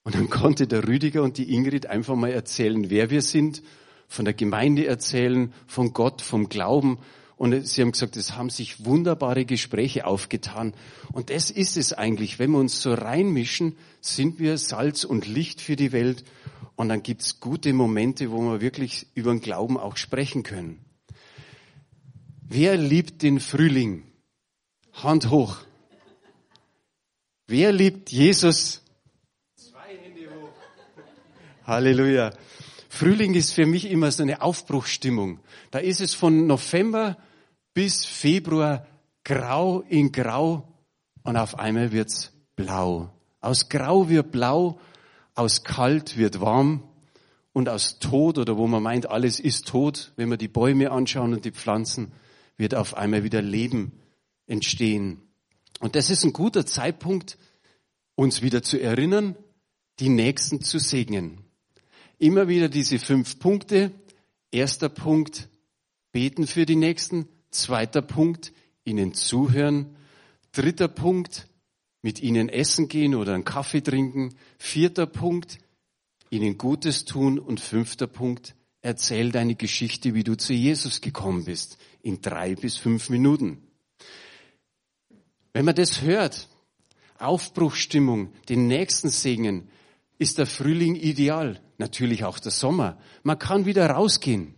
Und 0.01 0.15
dann 0.15 0.27
konnte 0.27 0.65
der 0.65 0.87
Rüdiger 0.87 1.21
und 1.21 1.37
die 1.37 1.53
Ingrid 1.53 1.85
einfach 1.85 2.15
mal 2.15 2.31
erzählen, 2.31 2.89
wer 2.89 3.11
wir 3.11 3.21
sind, 3.21 3.61
von 4.07 4.25
der 4.25 4.33
Gemeinde 4.33 4.87
erzählen, 4.87 5.53
von 5.67 5.93
Gott, 5.93 6.23
vom 6.23 6.49
Glauben. 6.49 6.97
Und 7.35 7.67
sie 7.67 7.83
haben 7.83 7.91
gesagt, 7.91 8.17
es 8.17 8.35
haben 8.35 8.49
sich 8.49 8.85
wunderbare 8.85 9.45
Gespräche 9.45 10.07
aufgetan. 10.07 10.73
Und 11.11 11.29
das 11.29 11.51
ist 11.51 11.77
es 11.77 11.93
eigentlich. 11.93 12.39
Wenn 12.39 12.49
wir 12.49 12.57
uns 12.57 12.81
so 12.81 12.95
reinmischen, 12.95 13.77
sind 14.01 14.39
wir 14.39 14.57
Salz 14.57 15.03
und 15.03 15.27
Licht 15.27 15.61
für 15.61 15.75
die 15.75 15.91
Welt. 15.91 16.23
Und 16.75 16.89
dann 16.89 17.03
gibt's 17.03 17.39
gute 17.39 17.71
Momente, 17.71 18.31
wo 18.31 18.41
wir 18.41 18.61
wirklich 18.61 19.05
über 19.13 19.29
den 19.29 19.41
Glauben 19.41 19.77
auch 19.77 19.97
sprechen 19.97 20.41
können. 20.41 20.79
Wer 22.41 22.77
liebt 22.77 23.21
den 23.21 23.39
Frühling? 23.39 24.05
Hand 24.91 25.29
hoch. 25.29 25.57
Wer 27.47 27.71
liebt 27.71 28.11
Jesus? 28.11 28.83
Halleluja. 31.63 32.33
Frühling 32.89 33.35
ist 33.35 33.53
für 33.53 33.65
mich 33.65 33.89
immer 33.89 34.11
so 34.11 34.23
eine 34.23 34.41
Aufbruchsstimmung. 34.41 35.39
Da 35.71 35.79
ist 35.79 36.01
es 36.01 36.13
von 36.13 36.45
November 36.45 37.17
bis 37.73 38.05
Februar 38.05 38.85
grau 39.23 39.81
in 39.81 40.11
grau 40.11 40.67
und 41.23 41.37
auf 41.37 41.57
einmal 41.57 41.93
wird's 41.93 42.33
blau. 42.57 43.13
Aus 43.39 43.69
grau 43.69 44.09
wird 44.09 44.31
blau, 44.31 44.79
aus 45.33 45.63
kalt 45.63 46.17
wird 46.17 46.41
warm 46.41 46.83
und 47.53 47.69
aus 47.69 47.99
Tod 47.99 48.39
oder 48.39 48.57
wo 48.57 48.67
man 48.67 48.83
meint, 48.83 49.09
alles 49.09 49.39
ist 49.39 49.67
tot, 49.67 50.11
wenn 50.17 50.29
wir 50.29 50.37
die 50.37 50.47
Bäume 50.49 50.91
anschauen 50.91 51.33
und 51.33 51.45
die 51.45 51.51
Pflanzen, 51.51 52.11
wird 52.57 52.75
auf 52.75 52.97
einmal 52.97 53.23
wieder 53.23 53.41
Leben 53.41 53.99
entstehen. 54.47 55.26
Und 55.79 55.95
das 55.95 56.09
ist 56.09 56.23
ein 56.23 56.33
guter 56.33 56.65
Zeitpunkt, 56.65 57.37
uns 58.15 58.41
wieder 58.41 58.63
zu 58.63 58.81
erinnern, 58.81 59.35
die 59.99 60.09
Nächsten 60.09 60.61
zu 60.61 60.79
segnen. 60.79 61.41
Immer 62.17 62.47
wieder 62.47 62.67
diese 62.69 62.99
fünf 62.99 63.39
Punkte. 63.39 63.91
Erster 64.51 64.89
Punkt, 64.89 65.49
beten 66.11 66.47
für 66.47 66.65
die 66.65 66.75
Nächsten. 66.75 67.27
Zweiter 67.51 68.01
Punkt, 68.01 68.53
ihnen 68.85 69.13
zuhören. 69.13 69.95
Dritter 70.51 70.87
Punkt, 70.87 71.47
mit 72.01 72.21
ihnen 72.21 72.49
essen 72.49 72.87
gehen 72.87 73.13
oder 73.13 73.33
einen 73.33 73.45
Kaffee 73.45 73.81
trinken. 73.81 74.35
Vierter 74.57 75.05
Punkt, 75.05 75.59
ihnen 76.29 76.57
Gutes 76.57 77.05
tun. 77.05 77.37
Und 77.37 77.59
fünfter 77.59 78.07
Punkt, 78.07 78.55
erzähl 78.81 79.31
deine 79.31 79.55
Geschichte, 79.55 80.15
wie 80.15 80.23
du 80.23 80.35
zu 80.35 80.53
Jesus 80.53 81.01
gekommen 81.01 81.45
bist. 81.45 81.77
In 82.01 82.21
drei 82.21 82.55
bis 82.55 82.77
fünf 82.77 83.09
Minuten. 83.09 83.66
Wenn 85.57 85.65
man 85.65 85.73
das 85.73 86.03
hört, 86.03 86.49
Aufbruchstimmung, 87.17 88.31
den 88.47 88.67
Nächsten 88.67 89.09
segnen, 89.09 89.67
ist 90.19 90.37
der 90.37 90.45
Frühling 90.45 90.93
ideal. 90.93 91.59
Natürlich 91.79 92.25
auch 92.25 92.37
der 92.37 92.51
Sommer. 92.51 92.99
Man 93.23 93.39
kann 93.39 93.65
wieder 93.65 93.89
rausgehen. 93.89 94.53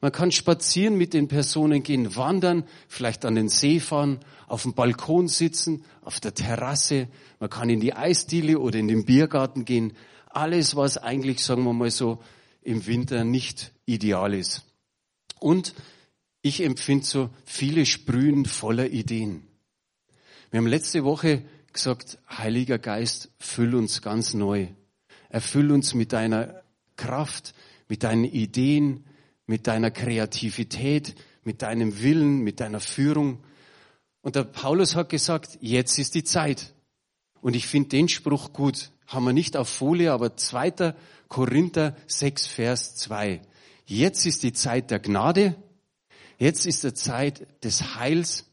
Man 0.00 0.12
kann 0.12 0.30
spazieren 0.30 0.96
mit 0.96 1.12
den 1.12 1.26
Personen 1.26 1.82
gehen, 1.82 2.14
wandern, 2.14 2.62
vielleicht 2.86 3.24
an 3.24 3.34
den 3.34 3.48
See 3.48 3.80
fahren, 3.80 4.20
auf 4.46 4.62
dem 4.62 4.74
Balkon 4.74 5.26
sitzen, 5.26 5.84
auf 6.02 6.20
der 6.20 6.34
Terrasse. 6.34 7.08
Man 7.40 7.50
kann 7.50 7.68
in 7.68 7.80
die 7.80 7.94
Eisdiele 7.94 8.60
oder 8.60 8.78
in 8.78 8.86
den 8.86 9.06
Biergarten 9.06 9.64
gehen. 9.64 9.94
Alles, 10.28 10.76
was 10.76 10.98
eigentlich, 10.98 11.42
sagen 11.42 11.64
wir 11.64 11.72
mal 11.72 11.90
so, 11.90 12.22
im 12.62 12.86
Winter 12.86 13.24
nicht 13.24 13.72
ideal 13.86 14.34
ist. 14.34 14.62
Und 15.40 15.74
ich 16.42 16.62
empfinde 16.62 17.04
so, 17.04 17.30
viele 17.44 17.84
sprühen 17.84 18.44
voller 18.44 18.88
Ideen. 18.88 19.42
Wir 20.50 20.58
haben 20.58 20.66
letzte 20.66 21.04
Woche 21.04 21.42
gesagt, 21.74 22.18
Heiliger 22.30 22.78
Geist, 22.78 23.30
füll 23.38 23.74
uns 23.74 24.00
ganz 24.00 24.32
neu. 24.32 24.68
Erfüll 25.28 25.70
uns 25.70 25.92
mit 25.92 26.14
deiner 26.14 26.62
Kraft, 26.96 27.54
mit 27.86 28.02
deinen 28.02 28.24
Ideen, 28.24 29.04
mit 29.46 29.66
deiner 29.66 29.90
Kreativität, 29.90 31.14
mit 31.44 31.60
deinem 31.60 32.02
Willen, 32.02 32.40
mit 32.40 32.60
deiner 32.60 32.80
Führung. 32.80 33.44
Und 34.22 34.36
der 34.36 34.44
Paulus 34.44 34.96
hat 34.96 35.10
gesagt, 35.10 35.58
jetzt 35.60 35.98
ist 35.98 36.14
die 36.14 36.24
Zeit. 36.24 36.72
Und 37.42 37.54
ich 37.54 37.66
finde 37.66 37.90
den 37.90 38.08
Spruch 38.08 38.54
gut. 38.54 38.90
Haben 39.06 39.26
wir 39.26 39.32
nicht 39.34 39.54
auf 39.54 39.68
Folie, 39.68 40.12
aber 40.12 40.36
2. 40.36 40.94
Korinther 41.28 41.94
6, 42.06 42.46
Vers 42.46 42.96
2. 42.96 43.42
Jetzt 43.84 44.24
ist 44.24 44.42
die 44.42 44.54
Zeit 44.54 44.90
der 44.90 44.98
Gnade. 44.98 45.56
Jetzt 46.38 46.64
ist 46.66 46.84
die 46.84 46.94
Zeit 46.94 47.46
des 47.64 47.96
Heils. 47.96 48.46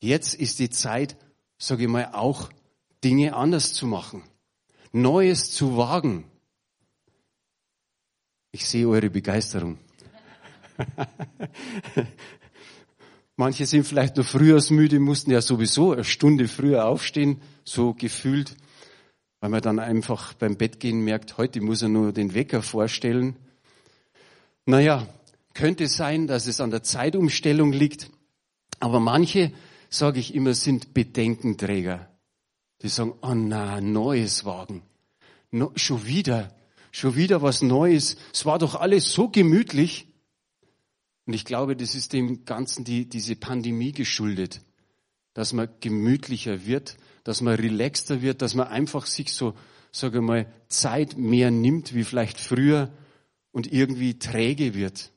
Jetzt 0.00 0.34
ist 0.34 0.58
die 0.58 0.70
Zeit, 0.70 1.16
sage 1.62 1.84
ich 1.84 1.88
mal, 1.88 2.10
auch 2.12 2.50
Dinge 3.04 3.36
anders 3.36 3.72
zu 3.72 3.86
machen. 3.86 4.24
Neues 4.90 5.52
zu 5.52 5.76
wagen. 5.76 6.24
Ich 8.50 8.66
sehe 8.66 8.88
eure 8.88 9.10
Begeisterung. 9.10 9.78
Manche 13.36 13.64
sind 13.66 13.86
vielleicht 13.86 14.16
noch 14.16 14.26
frühjahrsmüde, 14.26 14.98
mussten 14.98 15.30
ja 15.30 15.40
sowieso 15.40 15.92
eine 15.92 16.02
Stunde 16.04 16.48
früher 16.48 16.86
aufstehen, 16.86 17.40
so 17.64 17.94
gefühlt, 17.94 18.56
weil 19.40 19.50
man 19.50 19.62
dann 19.62 19.78
einfach 19.78 20.34
beim 20.34 20.56
Bett 20.56 20.80
gehen 20.80 21.04
merkt, 21.04 21.38
heute 21.38 21.60
muss 21.60 21.82
er 21.82 21.88
nur 21.88 22.12
den 22.12 22.34
Wecker 22.34 22.62
vorstellen. 22.62 23.36
Naja, 24.66 25.06
könnte 25.54 25.86
sein, 25.86 26.26
dass 26.26 26.48
es 26.48 26.60
an 26.60 26.72
der 26.72 26.82
Zeitumstellung 26.82 27.72
liegt, 27.72 28.10
aber 28.80 28.98
manche, 28.98 29.52
sage 29.92 30.20
ich 30.20 30.34
immer, 30.34 30.54
sind 30.54 30.94
Bedenkenträger. 30.94 32.08
Die 32.80 32.88
sagen, 32.88 33.14
oh 33.22 33.34
na, 33.34 33.80
neues 33.80 34.44
Wagen. 34.44 34.82
No, 35.50 35.70
schon 35.76 36.06
wieder, 36.06 36.54
schon 36.90 37.14
wieder 37.14 37.42
was 37.42 37.62
Neues. 37.62 38.16
Es 38.32 38.46
war 38.46 38.58
doch 38.58 38.74
alles 38.74 39.12
so 39.12 39.28
gemütlich. 39.28 40.06
Und 41.26 41.34
ich 41.34 41.44
glaube, 41.44 41.76
das 41.76 41.94
ist 41.94 42.12
dem 42.12 42.44
Ganzen 42.44 42.84
die, 42.84 43.08
diese 43.08 43.36
Pandemie 43.36 43.92
geschuldet. 43.92 44.62
Dass 45.34 45.52
man 45.52 45.68
gemütlicher 45.80 46.66
wird, 46.66 46.96
dass 47.22 47.40
man 47.40 47.54
relaxter 47.54 48.22
wird, 48.22 48.42
dass 48.42 48.54
man 48.54 48.68
einfach 48.68 49.06
sich 49.06 49.32
so, 49.32 49.54
sage 49.92 50.20
mal, 50.20 50.50
Zeit 50.68 51.16
mehr 51.16 51.50
nimmt 51.50 51.94
wie 51.94 52.04
vielleicht 52.04 52.40
früher 52.40 52.90
und 53.52 53.70
irgendwie 53.70 54.18
träge 54.18 54.74
wird 54.74 55.12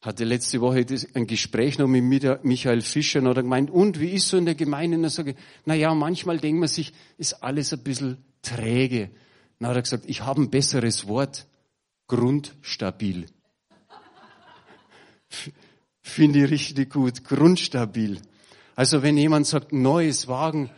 hatte 0.00 0.24
letzte 0.24 0.60
Woche 0.60 0.86
ein 1.14 1.26
Gespräch 1.26 1.78
noch 1.78 1.88
mit 1.88 2.44
Michael 2.44 2.82
Fischer 2.82 3.20
und 3.20 3.28
hat 3.28 3.36
gemeint, 3.36 3.70
und 3.70 3.98
wie 3.98 4.10
ist 4.10 4.28
so 4.28 4.36
in 4.36 4.44
der 4.44 4.54
Gemeinde? 4.54 4.96
Und 4.96 5.04
er 5.04 5.10
sage, 5.10 5.34
na 5.64 5.74
ja, 5.74 5.92
manchmal 5.94 6.38
denkt 6.38 6.60
man 6.60 6.68
sich, 6.68 6.92
ist 7.16 7.42
alles 7.42 7.72
ein 7.72 7.82
bisschen 7.82 8.18
träge. 8.42 9.10
Dann 9.58 9.70
hat 9.70 9.76
er 9.76 9.82
gesagt, 9.82 10.04
ich 10.06 10.22
habe 10.22 10.42
ein 10.42 10.50
besseres 10.50 11.08
Wort, 11.08 11.46
grundstabil. 12.06 13.26
Finde 16.00 16.44
ich 16.44 16.50
richtig 16.50 16.90
gut, 16.90 17.24
grundstabil. 17.24 18.20
Also 18.76 19.02
wenn 19.02 19.16
jemand 19.16 19.46
sagt, 19.46 19.72
neues 19.72 20.28
Wagen, 20.28 20.70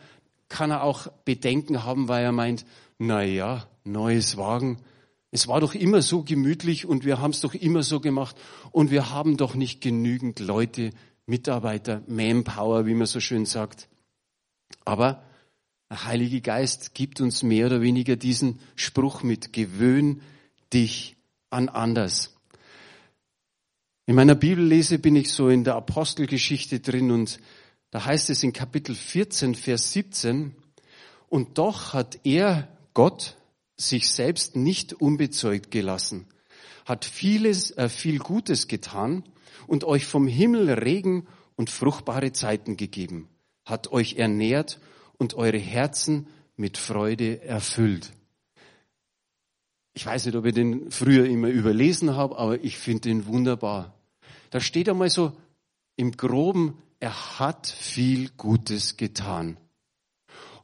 kann 0.49 0.71
er 0.71 0.83
auch 0.83 1.07
Bedenken 1.25 1.85
haben, 1.85 2.09
weil 2.09 2.25
er 2.25 2.33
meint, 2.33 2.65
na 2.99 3.23
ja, 3.23 3.69
neues 3.85 4.37
Wagen, 4.37 4.79
es 5.31 5.47
war 5.47 5.61
doch 5.61 5.75
immer 5.75 6.03
so 6.03 6.23
gemütlich 6.23 6.87
und 6.87 7.05
wir 7.05 7.21
haben 7.21 7.31
es 7.31 7.41
doch 7.41 7.55
immer 7.55 7.83
so 7.83 8.01
gemacht 8.01 8.37
und 8.73 8.91
wir 8.91 9.11
haben 9.11 9.37
doch 9.37 9.55
nicht 9.55 9.81
genügend 9.81 10.41
Leute, 10.41 10.91
Mitarbeiter, 11.27 12.03
Manpower, 12.09 12.87
wie 12.87 12.95
man 12.95 13.07
so 13.07 13.21
schön 13.21 13.47
sagt. 13.47 13.89
Aber 14.85 15.23
der 15.89 16.05
Heilige 16.05 16.41
Geist 16.41 16.95
gibt 16.95 17.21
uns 17.21 17.43
mehr 17.43 17.67
oder 17.67 17.81
weniger 17.81 18.17
diesen 18.17 18.59
Spruch 18.75 19.23
mit, 19.23 19.53
gewöhn 19.53 20.23
dich 20.73 21.17
an 21.51 21.69
anders. 21.69 22.37
In 24.07 24.17
meiner 24.17 24.35
Bibellese 24.35 24.99
bin 24.99 25.15
ich 25.15 25.31
so 25.31 25.49
in 25.49 25.63
der 25.63 25.77
Apostelgeschichte 25.77 26.81
drin 26.81 27.13
und 27.13 27.39
da 27.93 28.05
heißt 28.05 28.31
es 28.31 28.43
in 28.43 28.53
Kapitel 28.53 28.95
14, 28.95 29.55
Vers 29.55 29.93
17, 29.93 30.55
und 31.29 31.59
doch 31.59 31.93
hat 31.93 32.19
er, 32.25 32.69
Gott, 32.95 33.37
sich 33.81 34.11
selbst 34.11 34.57
nicht 34.57 34.93
unbezeugt 34.95 35.71
gelassen, 35.71 36.27
hat 36.85 37.05
vieles, 37.05 37.71
äh, 37.73 37.89
viel 37.89 38.19
Gutes 38.19 38.69
getan 38.69 39.25
und 39.67 39.85
euch 39.85 40.07
vom 40.07 40.27
Himmel 40.27 40.71
Regen 40.71 41.27
und 41.57 41.71
fruchtbare 41.71 42.33
Zeiten 42.33 42.77
gegeben, 42.77 43.29
hat 43.65 43.93
euch 43.93 44.15
ernährt 44.17 44.81
und 45.19 45.35
eure 45.35 45.59
Herzen 45.59 46.27
mit 46.57 46.79
Freude 46.79 47.43
erfüllt. 47.43 48.13
Ich 49.93 50.07
weiß 50.07 50.27
nicht, 50.27 50.37
ob 50.37 50.45
ich 50.45 50.55
den 50.55 50.91
früher 50.91 51.27
immer 51.27 51.49
überlesen 51.49 52.15
habe, 52.17 52.39
aber 52.39 52.63
ich 52.63 52.79
finde 52.79 53.09
den 53.09 53.27
wunderbar. 53.27 53.95
Da 54.51 54.61
steht 54.61 54.89
einmal 54.89 55.11
so 55.11 55.33
im 55.97 56.13
groben, 56.13 56.79
er 57.01 57.39
hat 57.39 57.67
viel 57.67 58.31
Gutes 58.37 58.97
getan. 58.97 59.57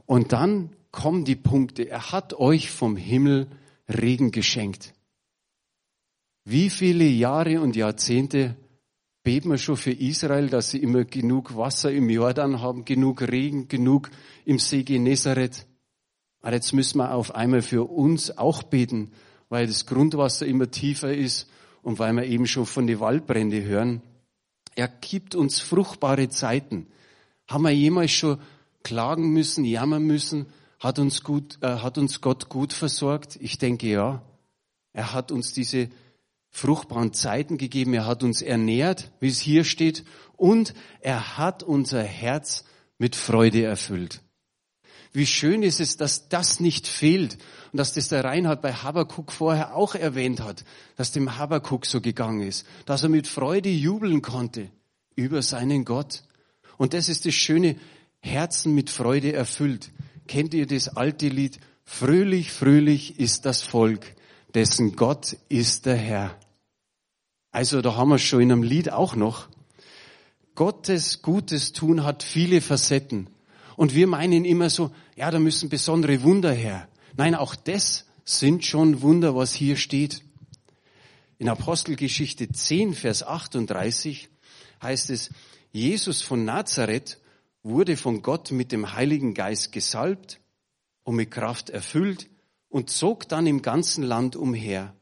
Und 0.06 0.32
dann 0.32 0.70
kommen 0.96 1.26
die 1.26 1.36
Punkte. 1.36 1.90
Er 1.90 2.10
hat 2.10 2.32
euch 2.34 2.70
vom 2.70 2.96
Himmel 2.96 3.48
Regen 3.86 4.30
geschenkt. 4.30 4.94
Wie 6.42 6.70
viele 6.70 7.04
Jahre 7.04 7.60
und 7.60 7.76
Jahrzehnte 7.76 8.56
beten 9.22 9.50
wir 9.50 9.58
schon 9.58 9.76
für 9.76 9.92
Israel, 9.92 10.48
dass 10.48 10.70
sie 10.70 10.78
immer 10.78 11.04
genug 11.04 11.54
Wasser 11.54 11.92
im 11.92 12.08
Jordan 12.08 12.62
haben, 12.62 12.86
genug 12.86 13.20
Regen, 13.20 13.68
genug 13.68 14.10
im 14.46 14.58
See 14.58 14.84
Genezareth. 14.84 15.66
Aber 16.40 16.54
jetzt 16.54 16.72
müssen 16.72 16.98
wir 16.98 17.12
auf 17.12 17.34
einmal 17.34 17.60
für 17.60 17.84
uns 17.84 18.38
auch 18.38 18.62
beten, 18.62 19.12
weil 19.50 19.66
das 19.66 19.84
Grundwasser 19.84 20.46
immer 20.46 20.70
tiefer 20.70 21.14
ist 21.14 21.50
und 21.82 21.98
weil 21.98 22.14
wir 22.14 22.24
eben 22.24 22.46
schon 22.46 22.64
von 22.64 22.86
den 22.86 23.00
Waldbrände 23.00 23.62
hören. 23.62 24.00
Er 24.74 24.88
gibt 24.88 25.34
uns 25.34 25.60
fruchtbare 25.60 26.30
Zeiten. 26.30 26.86
Haben 27.48 27.64
wir 27.64 27.72
jemals 27.72 28.12
schon 28.12 28.38
klagen 28.82 29.28
müssen, 29.30 29.64
jammern 29.64 30.04
müssen? 30.04 30.46
Hat 30.78 30.98
uns 30.98 31.22
gut, 31.22 31.58
äh, 31.62 31.78
hat 31.78 31.98
uns 31.98 32.20
Gott 32.20 32.48
gut 32.48 32.72
versorgt? 32.72 33.36
Ich 33.40 33.58
denke 33.58 33.88
ja. 33.88 34.22
Er 34.92 35.12
hat 35.12 35.32
uns 35.32 35.52
diese 35.52 35.88
fruchtbaren 36.50 37.12
Zeiten 37.12 37.58
gegeben. 37.58 37.94
Er 37.94 38.06
hat 38.06 38.22
uns 38.22 38.42
ernährt, 38.42 39.10
wie 39.20 39.28
es 39.28 39.40
hier 39.40 39.64
steht. 39.64 40.04
Und 40.36 40.74
er 41.00 41.38
hat 41.38 41.62
unser 41.62 42.02
Herz 42.02 42.64
mit 42.98 43.16
Freude 43.16 43.62
erfüllt. 43.64 44.22
Wie 45.12 45.26
schön 45.26 45.62
ist 45.62 45.80
es, 45.80 45.96
dass 45.96 46.28
das 46.28 46.60
nicht 46.60 46.86
fehlt 46.86 47.38
und 47.72 47.78
dass 47.78 47.94
das 47.94 48.08
der 48.08 48.22
Reinhard 48.22 48.60
bei 48.60 48.74
Habakuk 48.74 49.32
vorher 49.32 49.74
auch 49.74 49.94
erwähnt 49.94 50.40
hat, 50.40 50.64
dass 50.96 51.12
dem 51.12 51.38
Habakuk 51.38 51.86
so 51.86 52.02
gegangen 52.02 52.42
ist, 52.42 52.66
dass 52.84 53.02
er 53.02 53.08
mit 53.08 53.26
Freude 53.26 53.70
jubeln 53.70 54.20
konnte 54.20 54.70
über 55.14 55.40
seinen 55.40 55.86
Gott. 55.86 56.22
Und 56.76 56.92
das 56.92 57.08
ist 57.08 57.24
das 57.24 57.32
schöne 57.32 57.76
Herzen 58.20 58.74
mit 58.74 58.90
Freude 58.90 59.32
erfüllt. 59.32 59.90
Kennt 60.26 60.54
ihr 60.54 60.66
das 60.66 60.88
alte 60.88 61.28
Lied? 61.28 61.58
Fröhlich, 61.84 62.50
fröhlich 62.52 63.20
ist 63.20 63.46
das 63.46 63.62
Volk, 63.62 64.14
dessen 64.54 64.96
Gott 64.96 65.36
ist 65.48 65.86
der 65.86 65.96
Herr. 65.96 66.38
Also 67.52 67.80
da 67.80 67.94
haben 67.94 68.10
wir 68.10 68.18
schon 68.18 68.42
in 68.42 68.52
einem 68.52 68.62
Lied 68.62 68.92
auch 68.92 69.14
noch. 69.14 69.48
Gottes 70.54 71.22
Gutes 71.22 71.72
tun 71.72 72.04
hat 72.04 72.22
viele 72.22 72.60
Facetten. 72.60 73.28
Und 73.76 73.94
wir 73.94 74.06
meinen 74.06 74.44
immer 74.44 74.70
so, 74.70 74.90
ja, 75.16 75.30
da 75.30 75.38
müssen 75.38 75.68
besondere 75.68 76.22
Wunder 76.22 76.52
her. 76.52 76.88
Nein, 77.16 77.34
auch 77.34 77.54
das 77.54 78.06
sind 78.24 78.64
schon 78.64 79.02
Wunder, 79.02 79.36
was 79.36 79.54
hier 79.54 79.76
steht. 79.76 80.22
In 81.38 81.48
Apostelgeschichte 81.48 82.50
10, 82.50 82.94
Vers 82.94 83.22
38 83.22 84.28
heißt 84.82 85.10
es, 85.10 85.30
Jesus 85.72 86.22
von 86.22 86.44
Nazareth 86.44 87.18
wurde 87.68 87.96
von 87.96 88.22
Gott 88.22 88.52
mit 88.52 88.70
dem 88.70 88.92
Heiligen 88.92 89.34
Geist 89.34 89.72
gesalbt 89.72 90.40
und 91.02 91.16
mit 91.16 91.32
Kraft 91.32 91.68
erfüllt 91.68 92.30
und 92.68 92.90
zog 92.90 93.28
dann 93.28 93.46
im 93.46 93.60
ganzen 93.60 94.04
Land 94.04 94.36
umher, 94.36 94.94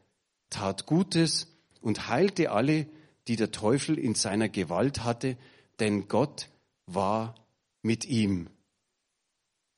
tat 0.49 0.87
Gutes 0.87 1.49
und 1.83 2.09
heilte 2.09 2.51
alle, 2.51 2.87
die 3.29 3.37
der 3.37 3.51
Teufel 3.51 3.99
in 3.99 4.15
seiner 4.15 4.49
Gewalt 4.49 5.05
hatte, 5.05 5.37
denn 5.79 6.09
Gott 6.09 6.49
war 6.87 7.35
mit 7.83 8.07
ihm. 8.07 8.49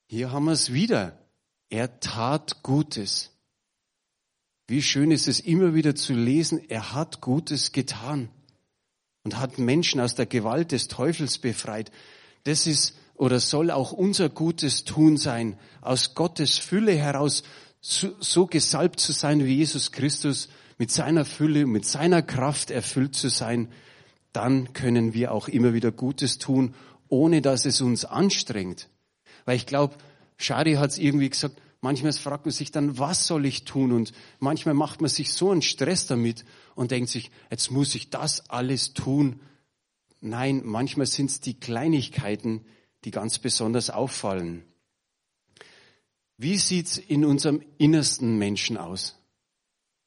Hier 0.08 0.30
haben 0.30 0.44
wir 0.44 0.52
es 0.52 0.72
wieder. 0.72 1.18
Er 1.68 1.98
tat 1.98 2.62
Gutes. 2.62 3.32
Wie 4.68 4.82
schön 4.82 5.10
ist 5.10 5.26
es 5.26 5.40
immer 5.40 5.74
wieder 5.74 5.96
zu 5.96 6.12
lesen, 6.12 6.60
er 6.68 6.92
hat 6.92 7.20
Gutes 7.20 7.72
getan 7.72 8.28
und 9.24 9.38
hat 9.38 9.58
Menschen 9.58 10.00
aus 10.00 10.14
der 10.14 10.26
Gewalt 10.26 10.70
des 10.70 10.86
Teufels 10.86 11.38
befreit. 11.38 11.90
Das 12.46 12.66
ist 12.66 12.96
oder 13.16 13.40
soll 13.40 13.70
auch 13.70 13.92
unser 13.92 14.28
gutes 14.28 14.84
Tun 14.84 15.16
sein, 15.16 15.58
aus 15.80 16.14
Gottes 16.14 16.58
Fülle 16.58 16.92
heraus 16.92 17.42
so, 17.80 18.46
gesalbt 18.46 19.00
zu 19.00 19.12
sein 19.12 19.44
wie 19.44 19.54
Jesus 19.54 19.92
Christus, 19.92 20.48
mit 20.78 20.90
seiner 20.90 21.24
Fülle, 21.24 21.66
mit 21.66 21.86
seiner 21.86 22.22
Kraft 22.22 22.70
erfüllt 22.70 23.14
zu 23.14 23.30
sein, 23.30 23.68
dann 24.32 24.72
können 24.74 25.14
wir 25.14 25.32
auch 25.32 25.48
immer 25.48 25.72
wieder 25.72 25.90
Gutes 25.90 26.38
tun, 26.38 26.74
ohne 27.08 27.40
dass 27.40 27.64
es 27.64 27.80
uns 27.80 28.04
anstrengt. 28.04 28.88
Weil 29.44 29.56
ich 29.56 29.66
glaube, 29.66 29.96
Shari 30.36 30.74
hat 30.74 30.90
es 30.90 30.98
irgendwie 30.98 31.30
gesagt, 31.30 31.60
manchmal 31.80 32.12
fragt 32.12 32.44
man 32.44 32.52
sich 32.52 32.70
dann, 32.70 32.98
was 32.98 33.26
soll 33.26 33.46
ich 33.46 33.64
tun? 33.64 33.92
Und 33.92 34.12
manchmal 34.38 34.74
macht 34.74 35.00
man 35.00 35.08
sich 35.08 35.32
so 35.32 35.50
einen 35.50 35.62
Stress 35.62 36.06
damit 36.06 36.44
und 36.74 36.90
denkt 36.90 37.08
sich, 37.08 37.30
jetzt 37.50 37.70
muss 37.70 37.94
ich 37.94 38.10
das 38.10 38.50
alles 38.50 38.92
tun. 38.92 39.40
Nein, 40.20 40.62
manchmal 40.64 41.06
sind 41.06 41.30
es 41.30 41.40
die 41.40 41.58
Kleinigkeiten, 41.58 42.64
die 43.04 43.10
ganz 43.10 43.38
besonders 43.38 43.90
auffallen. 43.90 44.64
Wie 46.38 46.58
sieht's 46.58 46.98
in 46.98 47.24
unserem 47.24 47.62
innersten 47.78 48.36
Menschen 48.36 48.76
aus? 48.76 49.18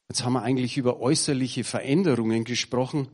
Jetzt 0.10 0.24
haben 0.24 0.34
wir 0.34 0.44
eigentlich 0.44 0.78
über 0.78 1.00
äußerliche 1.00 1.64
Veränderungen 1.64 2.44
gesprochen. 2.44 3.08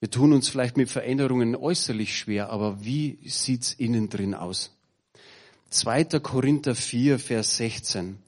Wir 0.00 0.10
tun 0.10 0.32
uns 0.32 0.48
vielleicht 0.48 0.76
mit 0.76 0.88
Veränderungen 0.88 1.54
äußerlich 1.54 2.16
schwer, 2.16 2.50
aber 2.50 2.84
wie 2.84 3.18
sieht's 3.28 3.72
innen 3.74 4.08
drin 4.08 4.34
aus? 4.34 4.76
2. 5.70 6.04
Korinther 6.20 6.74
4, 6.74 7.18
Vers 7.18 7.56
16. 7.58 8.18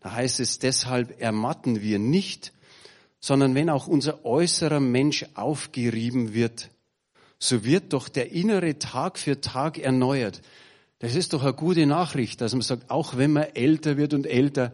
Da 0.00 0.12
heißt 0.12 0.40
es, 0.40 0.58
deshalb 0.58 1.20
ermatten 1.20 1.82
wir 1.82 1.98
nicht, 1.98 2.52
sondern 3.22 3.54
wenn 3.54 3.70
auch 3.70 3.86
unser 3.86 4.24
äußerer 4.24 4.80
Mensch 4.80 5.24
aufgerieben 5.34 6.34
wird, 6.34 6.70
so 7.38 7.64
wird 7.64 7.92
doch 7.92 8.08
der 8.08 8.32
innere 8.32 8.78
Tag 8.78 9.16
für 9.16 9.40
Tag 9.40 9.78
erneuert. 9.78 10.42
Das 10.98 11.14
ist 11.14 11.32
doch 11.32 11.42
eine 11.42 11.54
gute 11.54 11.86
Nachricht, 11.86 12.40
dass 12.40 12.52
man 12.52 12.62
sagt, 12.62 12.90
auch 12.90 13.16
wenn 13.16 13.32
man 13.32 13.44
älter 13.54 13.96
wird 13.96 14.12
und 14.12 14.26
älter, 14.26 14.72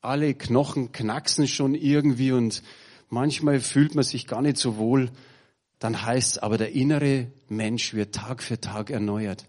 alle 0.00 0.34
Knochen 0.34 0.92
knacksen 0.92 1.46
schon 1.46 1.74
irgendwie 1.74 2.32
und 2.32 2.62
manchmal 3.10 3.60
fühlt 3.60 3.94
man 3.94 4.04
sich 4.04 4.26
gar 4.26 4.42
nicht 4.42 4.56
so 4.56 4.76
wohl, 4.76 5.10
dann 5.78 6.02
heißt 6.02 6.32
es 6.32 6.38
aber, 6.38 6.58
der 6.58 6.72
innere 6.72 7.28
Mensch 7.48 7.94
wird 7.94 8.14
Tag 8.14 8.42
für 8.42 8.60
Tag 8.60 8.90
erneuert. 8.90 9.46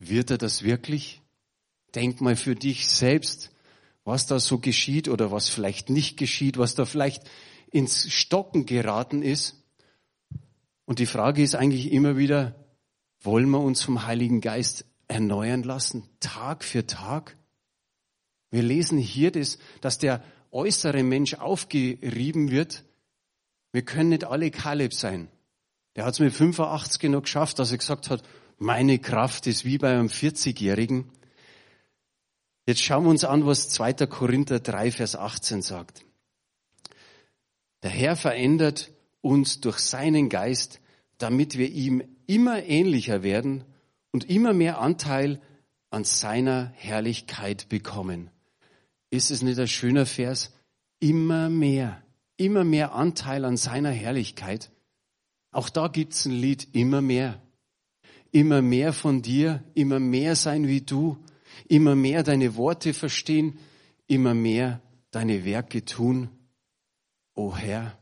Wird 0.00 0.32
er 0.32 0.38
das 0.38 0.64
wirklich? 0.64 1.20
Denk 1.94 2.20
mal 2.20 2.36
für 2.36 2.56
dich 2.56 2.88
selbst, 2.88 3.50
was 4.04 4.26
da 4.26 4.40
so 4.40 4.58
geschieht 4.58 5.08
oder 5.08 5.30
was 5.30 5.48
vielleicht 5.48 5.90
nicht 5.90 6.16
geschieht, 6.16 6.58
was 6.58 6.74
da 6.74 6.84
vielleicht 6.84 7.22
ins 7.72 8.12
Stocken 8.12 8.66
geraten 8.66 9.22
ist. 9.22 9.56
Und 10.84 10.98
die 10.98 11.06
Frage 11.06 11.42
ist 11.42 11.54
eigentlich 11.54 11.90
immer 11.90 12.16
wieder, 12.16 12.54
wollen 13.20 13.50
wir 13.50 13.60
uns 13.60 13.82
vom 13.82 14.06
Heiligen 14.06 14.40
Geist 14.40 14.84
erneuern 15.08 15.62
lassen, 15.62 16.08
Tag 16.20 16.64
für 16.64 16.86
Tag? 16.86 17.36
Wir 18.50 18.62
lesen 18.62 18.98
hier, 18.98 19.32
das, 19.32 19.58
dass 19.80 19.98
der 19.98 20.22
äußere 20.50 21.02
Mensch 21.02 21.34
aufgerieben 21.34 22.50
wird. 22.50 22.84
Wir 23.72 23.82
können 23.82 24.10
nicht 24.10 24.24
alle 24.24 24.50
Kaleb 24.50 24.92
sein. 24.92 25.28
Der 25.96 26.04
hat 26.04 26.14
es 26.14 26.20
mit 26.20 26.32
85 26.32 27.10
noch 27.10 27.22
geschafft, 27.22 27.58
dass 27.58 27.72
er 27.72 27.78
gesagt 27.78 28.10
hat, 28.10 28.22
meine 28.58 28.98
Kraft 28.98 29.46
ist 29.46 29.64
wie 29.64 29.78
bei 29.78 29.92
einem 29.92 30.08
40-Jährigen. 30.08 31.10
Jetzt 32.66 32.82
schauen 32.82 33.04
wir 33.04 33.10
uns 33.10 33.24
an, 33.24 33.46
was 33.46 33.70
2. 33.70 34.06
Korinther 34.06 34.60
3, 34.60 34.92
Vers 34.92 35.16
18 35.16 35.62
sagt. 35.62 36.04
Der 37.82 37.90
Herr 37.90 38.16
verändert 38.16 38.92
uns 39.20 39.60
durch 39.60 39.78
seinen 39.78 40.28
Geist, 40.28 40.80
damit 41.18 41.58
wir 41.58 41.70
ihm 41.70 42.02
immer 42.26 42.62
ähnlicher 42.62 43.22
werden 43.22 43.64
und 44.12 44.28
immer 44.28 44.52
mehr 44.52 44.80
Anteil 44.80 45.40
an 45.90 46.04
seiner 46.04 46.72
Herrlichkeit 46.74 47.68
bekommen. 47.68 48.30
Ist 49.10 49.30
es 49.30 49.42
nicht 49.42 49.58
ein 49.58 49.68
schöner 49.68 50.06
Vers? 50.06 50.52
Immer 50.98 51.50
mehr, 51.50 52.02
immer 52.36 52.64
mehr 52.64 52.94
Anteil 52.94 53.44
an 53.44 53.56
seiner 53.56 53.90
Herrlichkeit. 53.90 54.70
Auch 55.50 55.68
da 55.68 55.88
gibt's 55.88 56.24
ein 56.24 56.32
Lied, 56.32 56.68
immer 56.72 57.02
mehr. 57.02 57.40
Immer 58.30 58.62
mehr 58.62 58.94
von 58.94 59.20
dir, 59.20 59.62
immer 59.74 60.00
mehr 60.00 60.36
sein 60.36 60.66
wie 60.66 60.80
du, 60.80 61.18
immer 61.68 61.94
mehr 61.94 62.22
deine 62.22 62.56
Worte 62.56 62.94
verstehen, 62.94 63.58
immer 64.06 64.32
mehr 64.32 64.80
deine 65.10 65.44
Werke 65.44 65.84
tun. 65.84 66.30
O 67.34 67.56
Herr, 67.56 67.96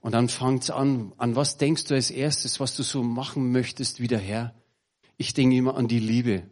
Und 0.00 0.12
dann 0.12 0.28
fangt's 0.28 0.70
an. 0.70 1.12
An 1.18 1.36
was 1.36 1.58
denkst 1.58 1.84
du 1.84 1.94
als 1.94 2.10
erstes, 2.10 2.60
was 2.60 2.76
du 2.76 2.82
so 2.82 3.02
machen 3.02 3.52
möchtest 3.52 4.00
wie 4.00 4.06
der 4.06 4.18
Herr? 4.18 4.54
Ich 5.16 5.34
denke 5.34 5.56
immer 5.56 5.76
an 5.76 5.88
die 5.88 5.98
Liebe. 5.98 6.44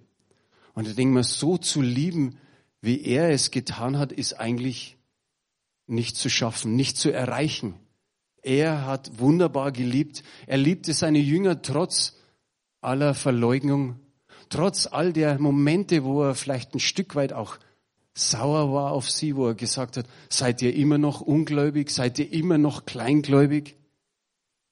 Und 0.75 0.89
ich 0.89 0.95
denke 0.95 1.15
mir, 1.15 1.25
so 1.25 1.57
zu 1.57 1.81
lieben, 1.81 2.39
wie 2.81 3.03
er 3.03 3.31
es 3.31 3.51
getan 3.51 3.99
hat, 3.99 4.13
ist 4.13 4.35
eigentlich 4.35 4.99
nicht 5.87 6.17
zu 6.17 6.29
schaffen, 6.29 6.77
nicht 6.77 6.99
zu 6.99 7.11
erreichen. 7.11 7.75
Er 8.43 8.85
hat 8.85 9.19
wunderbar 9.19 9.73
geliebt. 9.73 10.23
Er 10.47 10.59
liebte 10.59 10.93
seine 10.93 11.21
Jünger 11.21 11.63
trotz 11.63 12.17
aller 12.81 13.15
Verleugnung, 13.15 13.99
trotz 14.51 14.87
all 14.87 15.13
der 15.13 15.39
Momente, 15.39 16.05
wo 16.05 16.25
er 16.25 16.35
vielleicht 16.35 16.75
ein 16.75 16.81
Stück 16.81 17.15
weit 17.15 17.33
auch 17.33 17.59
sauer 18.17 18.73
war 18.73 18.93
auf 18.93 19.11
sie, 19.11 19.37
wo 19.37 19.49
er 19.49 19.55
gesagt 19.55 19.99
hat, 19.99 20.07
seid 20.31 20.63
ihr 20.63 20.75
immer 20.75 20.99
noch 20.99 21.21
ungläubig, 21.21 21.91
seid 21.91 22.19
ihr 22.19 22.33
immer 22.33 22.59
noch 22.59 22.87
kleingläubig? 22.87 23.77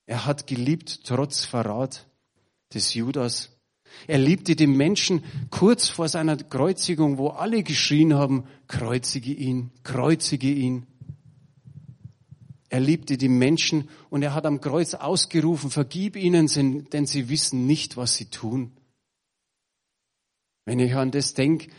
Er 0.07 0.25
hat 0.27 0.47
geliebt 0.47 1.01
trotz 1.05 1.45
Verrat 1.45 2.07
des 2.73 2.95
Judas. 2.95 3.51
Er 4.07 4.19
liebte 4.19 4.57
den 4.57 4.77
Menschen 4.77 5.23
kurz 5.51 5.89
vor 5.89 6.09
seiner 6.09 6.37
Kreuzigung, 6.37 7.19
wo 7.19 7.29
alle 7.29 7.63
geschrien 7.63 8.15
haben, 8.15 8.45
kreuzige 8.67 9.33
ihn, 9.33 9.71
kreuzige 9.83 10.51
ihn. 10.51 10.87
Er 12.71 12.81
liebte 12.81 13.17
die 13.19 13.29
Menschen 13.29 13.89
und 14.11 14.23
er 14.23 14.35
hat 14.35 14.47
am 14.47 14.61
Kreuz 14.61 14.95
ausgerufen, 14.95 15.71
vergib 15.71 16.17
ihnen, 16.17 16.49
denn 16.91 17.07
sie 17.07 17.29
wissen 17.29 17.67
nicht, 17.67 17.97
was 17.97 18.17
sie 18.17 18.31
tun. 18.31 18.73
Wenn 20.65 20.81
ich 20.81 20.95
an 20.95 21.11
das 21.11 21.35
denke, 21.35 21.71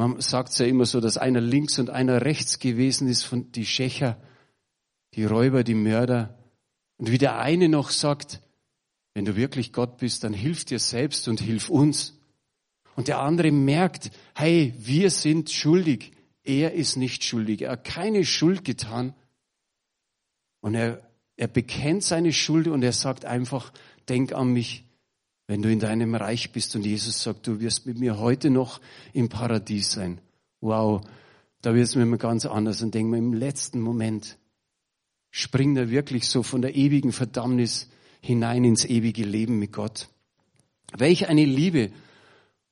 man 0.00 0.20
sagt 0.20 0.58
ja 0.58 0.66
immer 0.66 0.86
so, 0.86 1.00
dass 1.00 1.18
einer 1.18 1.40
links 1.40 1.78
und 1.78 1.90
einer 1.90 2.22
rechts 2.22 2.58
gewesen 2.58 3.08
ist 3.08 3.24
von 3.24 3.52
die 3.52 3.66
Schächer, 3.66 4.20
die 5.14 5.24
Räuber, 5.24 5.64
die 5.64 5.74
Mörder. 5.74 6.38
Und 6.96 7.10
wie 7.10 7.18
der 7.18 7.38
eine 7.38 7.68
noch 7.68 7.90
sagt, 7.90 8.40
wenn 9.14 9.24
du 9.24 9.36
wirklich 9.36 9.72
Gott 9.72 9.98
bist, 9.98 10.24
dann 10.24 10.32
hilf 10.32 10.64
dir 10.64 10.78
selbst 10.78 11.28
und 11.28 11.40
hilf 11.40 11.68
uns. 11.68 12.18
Und 12.96 13.08
der 13.08 13.20
andere 13.20 13.50
merkt, 13.50 14.10
hey, 14.34 14.74
wir 14.78 15.10
sind 15.10 15.50
schuldig. 15.50 16.12
Er 16.42 16.72
ist 16.72 16.96
nicht 16.96 17.24
schuldig. 17.24 17.62
Er 17.62 17.72
hat 17.72 17.84
keine 17.84 18.24
Schuld 18.24 18.64
getan. 18.64 19.14
Und 20.60 20.74
er, 20.74 21.10
er 21.36 21.48
bekennt 21.48 22.04
seine 22.04 22.32
Schuld 22.32 22.68
und 22.68 22.82
er 22.82 22.92
sagt 22.92 23.24
einfach, 23.24 23.72
denk 24.08 24.32
an 24.32 24.52
mich, 24.52 24.84
wenn 25.50 25.62
du 25.62 25.68
in 25.68 25.80
deinem 25.80 26.14
Reich 26.14 26.52
bist. 26.52 26.76
Und 26.76 26.86
Jesus 26.86 27.24
sagt, 27.24 27.48
du 27.48 27.58
wirst 27.58 27.84
mit 27.84 27.98
mir 27.98 28.20
heute 28.20 28.50
noch 28.50 28.80
im 29.12 29.28
Paradies 29.28 29.90
sein. 29.90 30.20
Wow, 30.60 31.00
da 31.60 31.74
wird 31.74 31.88
es 31.88 31.96
mir 31.96 32.02
immer 32.02 32.18
ganz 32.18 32.46
anders. 32.46 32.82
Und 32.82 32.94
denk 32.94 33.10
mir, 33.10 33.18
im 33.18 33.32
letzten 33.32 33.80
Moment 33.80 34.38
springt 35.32 35.76
er 35.76 35.90
wirklich 35.90 36.28
so 36.28 36.44
von 36.44 36.62
der 36.62 36.76
ewigen 36.76 37.10
Verdammnis 37.10 37.90
hinein 38.20 38.62
ins 38.62 38.84
ewige 38.84 39.24
Leben 39.24 39.58
mit 39.58 39.72
Gott. 39.72 40.08
Welch 40.96 41.28
eine 41.28 41.44
Liebe. 41.44 41.90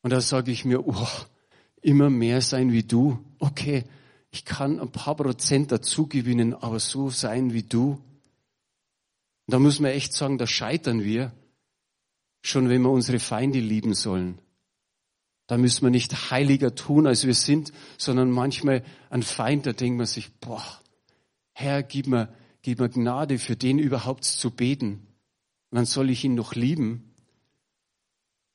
Und 0.02 0.12
da 0.12 0.20
sage 0.20 0.52
ich 0.52 0.64
mir, 0.64 0.86
oh, 0.86 1.08
immer 1.82 2.10
mehr 2.10 2.40
sein 2.42 2.70
wie 2.70 2.84
du. 2.84 3.18
Okay, 3.40 3.82
ich 4.30 4.44
kann 4.44 4.78
ein 4.78 4.92
paar 4.92 5.16
Prozent 5.16 5.72
dazu 5.72 6.06
gewinnen, 6.06 6.54
aber 6.54 6.78
so 6.78 7.10
sein 7.10 7.52
wie 7.52 7.64
du. 7.64 7.94
Und 7.94 8.02
da 9.48 9.58
muss 9.58 9.80
man 9.80 9.90
echt 9.90 10.12
sagen, 10.12 10.38
da 10.38 10.46
scheitern 10.46 11.02
wir, 11.02 11.32
schon 12.42 12.68
wenn 12.68 12.82
wir 12.82 12.90
unsere 12.90 13.18
Feinde 13.18 13.60
lieben 13.60 13.94
sollen. 13.94 14.38
Da 15.46 15.56
müssen 15.56 15.84
wir 15.84 15.90
nicht 15.90 16.30
heiliger 16.30 16.74
tun, 16.74 17.06
als 17.06 17.26
wir 17.26 17.34
sind, 17.34 17.72
sondern 17.96 18.30
manchmal 18.30 18.84
ein 19.08 19.22
Feind, 19.22 19.66
da 19.66 19.72
denkt 19.72 19.96
man 19.96 20.06
sich, 20.06 20.30
boah, 20.40 20.64
Herr, 21.52 21.82
gib 21.82 22.06
mir, 22.06 22.28
gib 22.62 22.80
mir 22.80 22.90
Gnade, 22.90 23.38
für 23.38 23.56
den 23.56 23.78
überhaupt 23.78 24.24
zu 24.24 24.50
beten. 24.50 25.06
Dann 25.70 25.86
soll 25.86 26.10
ich 26.10 26.22
ihn 26.22 26.34
noch 26.34 26.54
lieben. 26.54 27.14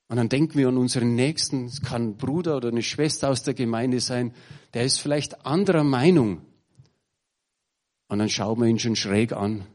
Und 0.08 0.18
dann 0.18 0.30
denken 0.30 0.58
wir 0.58 0.68
an 0.68 0.78
unseren 0.78 1.16
Nächsten, 1.16 1.66
es 1.66 1.82
kann 1.82 2.10
ein 2.10 2.18
Bruder 2.18 2.58
oder 2.58 2.70
eine 2.70 2.84
Schwester 2.84 3.30
aus 3.30 3.42
der 3.42 3.56
Gemeinde 3.56 4.00
sein, 4.00 4.34
der 4.76 4.84
ist 4.84 5.00
vielleicht 5.00 5.46
anderer 5.46 5.84
Meinung. 5.84 6.42
Und 8.08 8.20
dann 8.20 8.30
schaut 8.30 8.60
man 8.60 8.70
ihn 8.70 8.78
schon 8.78 8.96
schräg 8.96 9.34
an, 9.34 9.66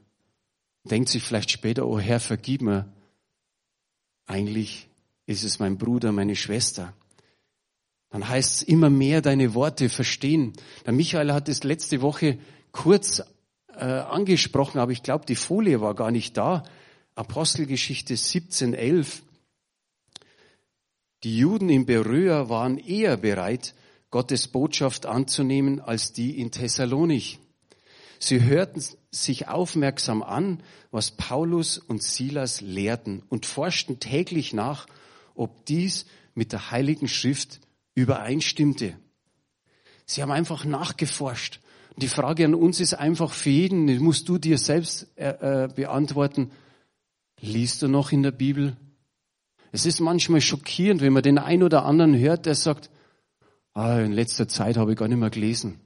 denkt 0.84 1.08
sich 1.08 1.24
vielleicht 1.24 1.50
später, 1.50 1.88
oh 1.88 1.98
Herr, 1.98 2.20
vergib 2.20 2.62
mir. 2.62 2.92
Eigentlich 4.28 4.88
ist 5.26 5.42
es 5.42 5.58
mein 5.58 5.78
Bruder, 5.78 6.12
meine 6.12 6.36
Schwester. 6.36 6.92
Dann 8.10 8.28
heißt 8.28 8.56
es 8.56 8.62
immer 8.62 8.90
mehr 8.90 9.22
deine 9.22 9.54
Worte 9.54 9.88
verstehen. 9.88 10.52
Der 10.86 10.92
Michael 10.92 11.32
hat 11.32 11.48
es 11.48 11.64
letzte 11.64 12.02
Woche 12.02 12.38
kurz 12.70 13.22
äh, 13.74 13.84
angesprochen, 13.84 14.78
aber 14.78 14.92
ich 14.92 15.02
glaube, 15.02 15.24
die 15.26 15.34
Folie 15.34 15.80
war 15.80 15.94
gar 15.94 16.10
nicht 16.10 16.36
da. 16.36 16.62
Apostelgeschichte 17.14 18.14
17.11. 18.14 19.22
Die 21.24 21.38
Juden 21.38 21.70
in 21.70 21.86
Beröa 21.86 22.50
waren 22.50 22.76
eher 22.78 23.16
bereit, 23.16 23.74
Gottes 24.10 24.46
Botschaft 24.48 25.06
anzunehmen 25.06 25.80
als 25.80 26.12
die 26.12 26.38
in 26.38 26.50
Thessalonich. 26.50 27.38
Sie 28.18 28.42
hörten 28.42 28.82
sich 29.10 29.48
aufmerksam 29.48 30.22
an, 30.22 30.62
was 30.90 31.12
Paulus 31.12 31.78
und 31.78 32.02
Silas 32.02 32.60
lehrten 32.60 33.22
und 33.28 33.46
forschten 33.46 34.00
täglich 34.00 34.52
nach, 34.52 34.86
ob 35.34 35.66
dies 35.66 36.06
mit 36.34 36.52
der 36.52 36.70
Heiligen 36.70 37.08
Schrift 37.08 37.60
übereinstimmte. 37.94 38.96
Sie 40.06 40.22
haben 40.22 40.32
einfach 40.32 40.64
nachgeforscht. 40.64 41.60
Die 41.96 42.08
Frage 42.08 42.44
an 42.44 42.54
uns 42.54 42.80
ist 42.80 42.94
einfach 42.94 43.32
für 43.32 43.50
jeden, 43.50 43.86
die 43.86 43.98
musst 43.98 44.28
du 44.28 44.38
dir 44.38 44.58
selbst 44.58 45.08
äh, 45.16 45.64
äh 45.64 45.68
beantworten, 45.68 46.50
Liest 47.40 47.82
du 47.82 47.88
noch 47.88 48.12
in 48.12 48.22
der 48.22 48.32
Bibel? 48.32 48.76
Es 49.70 49.86
ist 49.86 50.00
manchmal 50.00 50.40
schockierend, 50.40 51.00
wenn 51.00 51.12
man 51.12 51.22
den 51.22 51.38
einen 51.38 51.62
oder 51.62 51.84
anderen 51.84 52.18
hört, 52.18 52.46
der 52.46 52.54
sagt, 52.54 52.90
ah, 53.74 54.00
in 54.00 54.12
letzter 54.12 54.48
Zeit 54.48 54.76
habe 54.76 54.92
ich 54.92 54.98
gar 54.98 55.08
nicht 55.08 55.18
mehr 55.18 55.30
gelesen. 55.30 55.78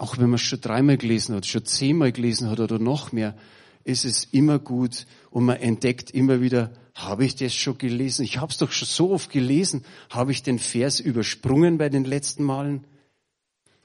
Auch 0.00 0.16
wenn 0.16 0.30
man 0.30 0.36
es 0.36 0.40
schon 0.40 0.62
dreimal 0.62 0.96
gelesen 0.96 1.34
hat, 1.34 1.44
schon 1.44 1.66
zehnmal 1.66 2.10
gelesen 2.10 2.48
hat 2.48 2.58
oder 2.58 2.78
noch 2.78 3.12
mehr, 3.12 3.36
ist 3.84 4.06
es 4.06 4.24
immer 4.24 4.58
gut 4.58 5.06
und 5.30 5.44
man 5.44 5.58
entdeckt 5.58 6.10
immer 6.10 6.40
wieder, 6.40 6.72
habe 6.94 7.26
ich 7.26 7.36
das 7.36 7.52
schon 7.52 7.76
gelesen? 7.76 8.24
Ich 8.24 8.38
habe 8.38 8.50
es 8.50 8.56
doch 8.56 8.72
schon 8.72 8.88
so 8.88 9.10
oft 9.10 9.30
gelesen. 9.30 9.84
Habe 10.08 10.32
ich 10.32 10.42
den 10.42 10.58
Vers 10.58 11.00
übersprungen 11.00 11.76
bei 11.76 11.90
den 11.90 12.06
letzten 12.06 12.44
Malen? 12.44 12.86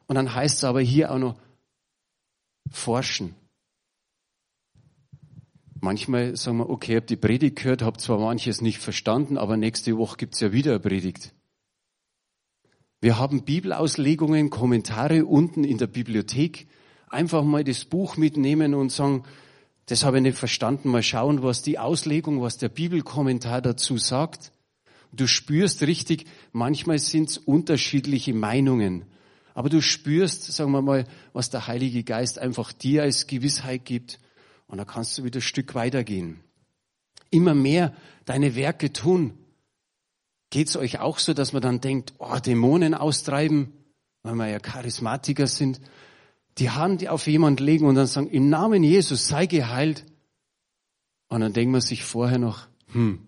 Und 0.07 0.15
dann 0.15 0.33
heißt 0.33 0.59
es 0.59 0.63
aber 0.63 0.79
hier 0.79 1.11
auch 1.11 1.19
noch 1.19 1.35
forschen. 2.71 3.35
Manchmal 5.81 6.37
sagen 6.37 6.59
wir, 6.59 6.69
okay, 6.69 6.93
ich 6.93 6.95
habe 6.95 7.07
die 7.07 7.17
Predigt 7.17 7.57
gehört, 7.57 7.81
habe 7.81 7.97
zwar 7.97 8.19
manches 8.19 8.61
nicht 8.61 8.79
verstanden, 8.79 9.37
aber 9.37 9.57
nächste 9.57 9.97
Woche 9.97 10.15
gibt's 10.15 10.39
ja 10.39 10.53
wieder 10.53 10.71
eine 10.71 10.79
Predigt. 10.79 11.34
Wir 13.05 13.19
haben 13.19 13.43
Bibelauslegungen, 13.43 14.49
Kommentare 14.49 15.27
unten 15.27 15.63
in 15.63 15.77
der 15.77 15.85
Bibliothek. 15.85 16.65
Einfach 17.07 17.43
mal 17.43 17.63
das 17.63 17.85
Buch 17.85 18.17
mitnehmen 18.17 18.73
und 18.73 18.91
sagen, 18.91 19.25
das 19.85 20.03
habe 20.03 20.17
ich 20.17 20.23
nicht 20.23 20.39
verstanden. 20.39 20.89
Mal 20.89 21.03
schauen, 21.03 21.43
was 21.43 21.61
die 21.61 21.77
Auslegung, 21.77 22.41
was 22.41 22.57
der 22.57 22.69
Bibelkommentar 22.69 23.61
dazu 23.61 23.99
sagt. 23.99 24.51
Du 25.13 25.27
spürst 25.27 25.83
richtig, 25.83 26.25
manchmal 26.51 26.97
sind's 26.97 27.37
unterschiedliche 27.37 28.33
Meinungen. 28.33 29.05
Aber 29.53 29.69
du 29.69 29.83
spürst, 29.83 30.51
sagen 30.51 30.71
wir 30.71 30.81
mal, 30.81 31.05
was 31.31 31.51
der 31.51 31.67
Heilige 31.67 32.03
Geist 32.03 32.39
einfach 32.39 32.73
dir 32.73 33.03
als 33.03 33.27
Gewissheit 33.27 33.85
gibt. 33.85 34.19
Und 34.65 34.79
da 34.79 34.83
kannst 34.83 35.15
du 35.19 35.23
wieder 35.23 35.37
ein 35.37 35.43
Stück 35.43 35.75
weitergehen. 35.75 36.39
Immer 37.29 37.53
mehr 37.53 37.93
deine 38.25 38.55
Werke 38.55 38.91
tun. 38.91 39.37
Geht's 40.55 40.77
euch 40.77 40.99
auch 40.99 41.19
so, 41.19 41.33
dass 41.33 41.51
man 41.51 41.61
dann 41.61 41.81
denkt, 41.81 42.13
oh, 42.17 42.39
Dämonen 42.39 42.93
austreiben, 42.93 43.73
weil 44.23 44.35
wir 44.35 44.47
ja 44.47 44.59
Charismatiker 44.59 45.47
sind, 45.47 45.81
die 46.59 46.69
Hand 46.69 47.05
auf 47.09 47.27
jemand 47.27 47.59
legen 47.59 47.85
und 47.85 47.95
dann 47.95 48.07
sagen, 48.07 48.29
im 48.29 48.47
Namen 48.47 48.81
Jesus 48.81 49.27
sei 49.27 49.47
geheilt. 49.47 50.05
Und 51.27 51.41
dann 51.41 51.51
denkt 51.51 51.73
man 51.73 51.81
sich 51.81 52.05
vorher 52.05 52.37
noch, 52.37 52.69
hm, 52.93 53.27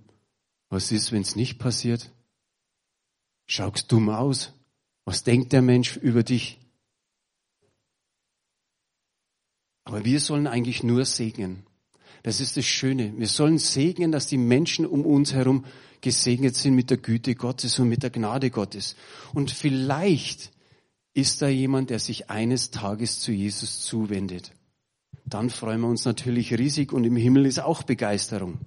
was 0.69 0.93
ist, 0.93 1.11
wenn's 1.11 1.35
nicht 1.35 1.59
passiert? 1.59 2.13
Schaust 3.45 3.91
dumm 3.91 4.07
aus? 4.07 4.53
Was 5.03 5.25
denkt 5.25 5.51
der 5.51 5.61
Mensch 5.61 5.97
über 5.97 6.23
dich? 6.23 6.61
Aber 9.83 10.05
wir 10.05 10.21
sollen 10.21 10.47
eigentlich 10.47 10.81
nur 10.81 11.03
segnen. 11.03 11.65
Das 12.23 12.41
ist 12.41 12.57
das 12.57 12.65
Schöne. 12.65 13.13
Wir 13.17 13.27
sollen 13.27 13.57
segnen, 13.57 14.11
dass 14.11 14.27
die 14.27 14.37
Menschen 14.37 14.85
um 14.85 15.05
uns 15.05 15.33
herum 15.33 15.65
gesegnet 16.01 16.55
sind 16.55 16.75
mit 16.75 16.89
der 16.89 16.97
Güte 16.97 17.35
Gottes 17.35 17.79
und 17.79 17.89
mit 17.89 18.03
der 18.03 18.09
Gnade 18.09 18.49
Gottes. 18.49 18.95
Und 19.33 19.51
vielleicht 19.51 20.51
ist 21.13 21.41
da 21.41 21.47
jemand, 21.47 21.89
der 21.89 21.99
sich 21.99 22.29
eines 22.29 22.71
Tages 22.71 23.19
zu 23.19 23.31
Jesus 23.31 23.81
zuwendet. 23.81 24.51
Dann 25.25 25.49
freuen 25.49 25.81
wir 25.81 25.87
uns 25.87 26.05
natürlich 26.05 26.53
riesig 26.53 26.93
und 26.93 27.03
im 27.03 27.15
Himmel 27.15 27.45
ist 27.45 27.59
auch 27.59 27.83
Begeisterung. 27.83 28.59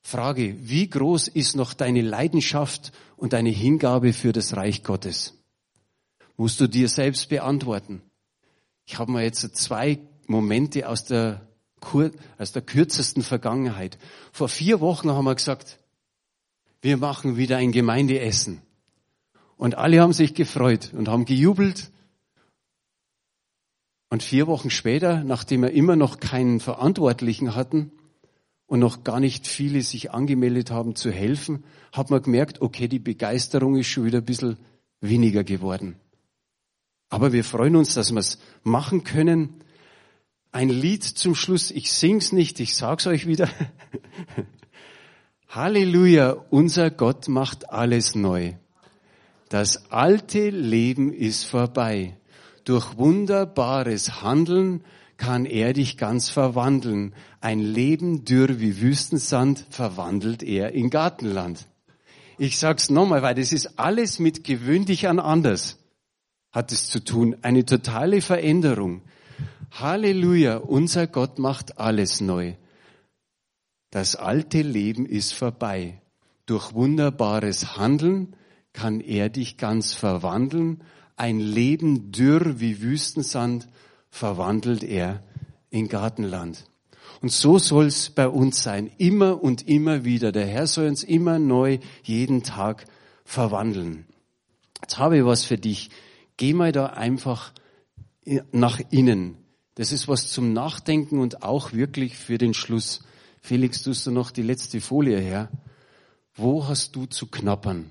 Frage, 0.00 0.54
wie 0.60 0.88
groß 0.88 1.26
ist 1.26 1.56
noch 1.56 1.74
deine 1.74 2.00
Leidenschaft 2.00 2.92
und 3.16 3.32
deine 3.32 3.50
Hingabe 3.50 4.12
für 4.12 4.32
das 4.32 4.56
Reich 4.56 4.84
Gottes? 4.84 5.34
Musst 6.36 6.60
du 6.60 6.68
dir 6.68 6.88
selbst 6.88 7.28
beantworten. 7.28 8.02
Ich 8.84 8.98
habe 8.98 9.10
mir 9.10 9.24
jetzt 9.24 9.56
zwei 9.56 9.98
Momente 10.28 10.88
aus 10.88 11.04
der, 11.04 11.48
aus 12.38 12.52
der 12.52 12.62
kürzesten 12.62 13.22
Vergangenheit. 13.22 13.98
Vor 14.32 14.48
vier 14.48 14.80
Wochen 14.80 15.10
haben 15.10 15.24
wir 15.24 15.34
gesagt, 15.34 15.78
wir 16.82 16.96
machen 16.96 17.36
wieder 17.36 17.56
ein 17.56 17.72
Gemeindeessen. 17.72 18.60
Und 19.56 19.76
alle 19.76 20.00
haben 20.00 20.12
sich 20.12 20.34
gefreut 20.34 20.92
und 20.94 21.08
haben 21.08 21.24
gejubelt. 21.24 21.90
Und 24.10 24.22
vier 24.22 24.46
Wochen 24.46 24.70
später, 24.70 25.24
nachdem 25.24 25.62
wir 25.62 25.70
immer 25.70 25.96
noch 25.96 26.20
keinen 26.20 26.60
Verantwortlichen 26.60 27.54
hatten 27.54 27.90
und 28.66 28.80
noch 28.80 29.04
gar 29.04 29.20
nicht 29.20 29.46
viele 29.46 29.82
sich 29.82 30.12
angemeldet 30.12 30.70
haben 30.70 30.94
zu 30.94 31.10
helfen, 31.10 31.64
hat 31.92 32.10
man 32.10 32.22
gemerkt, 32.22 32.60
okay, 32.60 32.88
die 32.88 32.98
Begeisterung 32.98 33.76
ist 33.76 33.88
schon 33.88 34.04
wieder 34.04 34.18
ein 34.18 34.24
bisschen 34.24 34.58
weniger 35.00 35.44
geworden. 35.44 35.96
Aber 37.08 37.32
wir 37.32 37.44
freuen 37.44 37.76
uns, 37.76 37.94
dass 37.94 38.12
wir 38.12 38.20
es 38.20 38.38
machen 38.62 39.04
können. 39.04 39.62
Ein 40.56 40.70
Lied 40.70 41.04
zum 41.04 41.34
Schluss. 41.34 41.70
Ich 41.70 41.92
sing's 41.92 42.32
nicht, 42.32 42.60
ich 42.60 42.74
sag's 42.76 43.06
euch 43.06 43.26
wieder. 43.26 43.46
Halleluja, 45.50 46.34
unser 46.48 46.90
Gott 46.90 47.28
macht 47.28 47.68
alles 47.68 48.14
neu. 48.14 48.54
Das 49.50 49.90
alte 49.92 50.48
Leben 50.48 51.12
ist 51.12 51.44
vorbei. 51.44 52.16
Durch 52.64 52.96
wunderbares 52.96 54.22
Handeln 54.22 54.82
kann 55.18 55.44
er 55.44 55.74
dich 55.74 55.98
ganz 55.98 56.30
verwandeln. 56.30 57.14
Ein 57.42 57.60
Leben 57.60 58.24
dürr 58.24 58.58
wie 58.58 58.80
Wüstensand 58.80 59.66
verwandelt 59.68 60.42
er 60.42 60.72
in 60.72 60.88
Gartenland. 60.88 61.66
Ich 62.38 62.58
sag's 62.58 62.88
nochmal, 62.88 63.20
weil 63.20 63.34
das 63.34 63.52
ist 63.52 63.78
alles 63.78 64.18
mit 64.18 64.42
gewöhnlich 64.42 65.06
an 65.06 65.18
anders 65.18 65.76
hat 66.50 66.72
es 66.72 66.88
zu 66.88 67.04
tun. 67.04 67.36
Eine 67.42 67.66
totale 67.66 68.22
Veränderung. 68.22 69.02
Halleluja, 69.70 70.56
unser 70.56 71.06
Gott 71.06 71.38
macht 71.38 71.78
alles 71.78 72.20
neu. 72.20 72.54
Das 73.90 74.16
alte 74.16 74.62
Leben 74.62 75.06
ist 75.06 75.32
vorbei. 75.32 76.00
Durch 76.46 76.74
wunderbares 76.74 77.76
Handeln 77.76 78.36
kann 78.72 79.00
er 79.00 79.28
dich 79.28 79.56
ganz 79.56 79.94
verwandeln. 79.94 80.82
Ein 81.16 81.40
Leben 81.40 82.12
dürr 82.12 82.60
wie 82.60 82.80
Wüstensand 82.80 83.68
verwandelt 84.10 84.84
er 84.84 85.22
in 85.70 85.88
Gartenland. 85.88 86.64
Und 87.22 87.32
so 87.32 87.58
soll's 87.58 88.10
bei 88.10 88.28
uns 88.28 88.62
sein, 88.62 88.90
immer 88.98 89.42
und 89.42 89.66
immer 89.66 90.04
wieder. 90.04 90.32
Der 90.32 90.46
Herr 90.46 90.66
soll 90.66 90.86
uns 90.86 91.02
immer 91.02 91.38
neu 91.38 91.78
jeden 92.02 92.42
Tag 92.42 92.86
verwandeln. 93.24 94.06
Jetzt 94.82 94.98
habe 94.98 95.18
ich 95.18 95.24
was 95.24 95.44
für 95.44 95.58
dich. 95.58 95.90
Geh 96.36 96.52
mal 96.52 96.72
da 96.72 96.86
einfach 96.86 97.52
nach 98.52 98.80
innen. 98.90 99.36
Das 99.74 99.92
ist 99.92 100.08
was 100.08 100.28
zum 100.30 100.52
Nachdenken 100.52 101.18
und 101.18 101.42
auch 101.42 101.72
wirklich 101.72 102.16
für 102.16 102.38
den 102.38 102.54
Schluss. 102.54 103.04
Felix, 103.40 103.82
tust 103.82 104.06
du 104.06 104.10
noch 104.10 104.30
die 104.30 104.42
letzte 104.42 104.80
Folie 104.80 105.20
her? 105.20 105.50
Wo 106.34 106.66
hast 106.66 106.96
du 106.96 107.06
zu 107.06 107.26
knappern? 107.26 107.90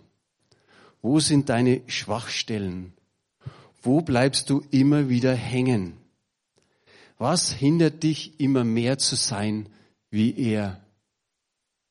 Wo 1.01 1.19
sind 1.19 1.49
deine 1.49 1.81
Schwachstellen? 1.87 2.93
Wo 3.81 4.01
bleibst 4.01 4.49
du 4.49 4.63
immer 4.71 5.09
wieder 5.09 5.33
hängen? 5.33 5.93
Was 7.17 7.51
hindert 7.51 8.03
dich, 8.03 8.39
immer 8.39 8.63
mehr 8.63 8.97
zu 8.97 9.15
sein 9.15 9.69
wie 10.09 10.35
er? 10.37 10.81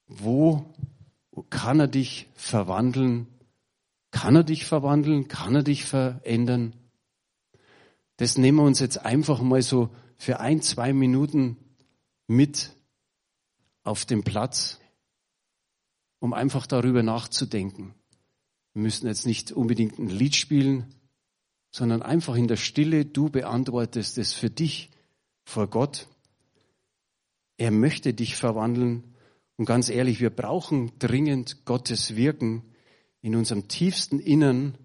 Wo 0.06 0.66
kann 1.50 1.80
er 1.80 1.88
dich 1.88 2.28
verwandeln 2.34 3.26
kann 4.14 4.36
er 4.36 4.44
dich 4.44 4.64
verwandeln? 4.64 5.26
Kann 5.26 5.56
er 5.56 5.64
dich 5.64 5.84
verändern? 5.84 6.72
Das 8.16 8.38
nehmen 8.38 8.58
wir 8.58 8.64
uns 8.64 8.80
jetzt 8.80 9.04
einfach 9.04 9.40
mal 9.40 9.62
so 9.62 9.90
für 10.16 10.40
ein, 10.40 10.62
zwei 10.62 10.92
Minuten 10.92 11.56
mit 12.26 12.70
auf 13.82 14.04
den 14.04 14.22
Platz, 14.22 14.80
um 16.20 16.32
einfach 16.32 16.66
darüber 16.66 17.02
nachzudenken. 17.02 17.94
Wir 18.72 18.82
müssen 18.82 19.06
jetzt 19.06 19.26
nicht 19.26 19.52
unbedingt 19.52 19.98
ein 19.98 20.08
Lied 20.08 20.34
spielen, 20.34 20.94
sondern 21.70 22.02
einfach 22.02 22.36
in 22.36 22.48
der 22.48 22.56
Stille, 22.56 23.04
du 23.04 23.30
beantwortest 23.30 24.18
es 24.18 24.32
für 24.32 24.50
dich 24.50 24.90
vor 25.44 25.68
Gott. 25.68 26.08
Er 27.56 27.70
möchte 27.70 28.14
dich 28.14 28.36
verwandeln. 28.36 29.14
Und 29.56 29.66
ganz 29.66 29.88
ehrlich, 29.88 30.20
wir 30.20 30.30
brauchen 30.30 30.92
dringend 30.98 31.64
Gottes 31.64 32.16
Wirken 32.16 32.62
in 33.20 33.36
unserem 33.36 33.68
tiefsten 33.68 34.18
Innern, 34.18 34.76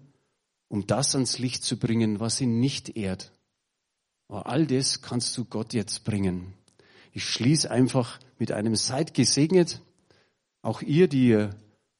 um 0.70 0.86
das 0.86 1.14
ans 1.14 1.38
Licht 1.38 1.64
zu 1.64 1.78
bringen, 1.78 2.20
was 2.20 2.40
ihn 2.40 2.60
nicht 2.60 2.96
ehrt. 2.96 3.32
Aber 4.28 4.46
all 4.46 4.66
das 4.66 5.02
kannst 5.02 5.36
du 5.36 5.44
Gott 5.44 5.74
jetzt 5.74 6.04
bringen. 6.04 6.54
Ich 7.12 7.24
schließe 7.24 7.68
einfach 7.68 8.20
mit 8.38 8.52
einem 8.52 8.76
Seid 8.76 9.12
gesegnet. 9.12 9.82
Auch 10.62 10.80
ihr, 10.80 11.08
die 11.08 11.26
ihr 11.26 11.50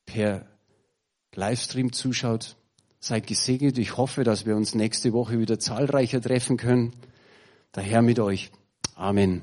per 0.07 0.47
Livestream 1.35 1.93
zuschaut, 1.93 2.57
seid 3.01 3.27
gesegnet. 3.27 3.77
Ich 3.77 3.97
hoffe, 3.97 4.23
dass 4.23 4.47
wir 4.47 4.55
uns 4.55 4.77
nächste 4.77 5.13
Woche 5.13 5.41
wieder 5.41 5.59
zahlreicher 5.59 6.21
treffen 6.21 6.57
können. 6.57 6.95
Der 7.75 7.83
Herr 7.83 8.03
mit 8.03 8.21
euch. 8.21 8.53
Amen. 8.95 9.43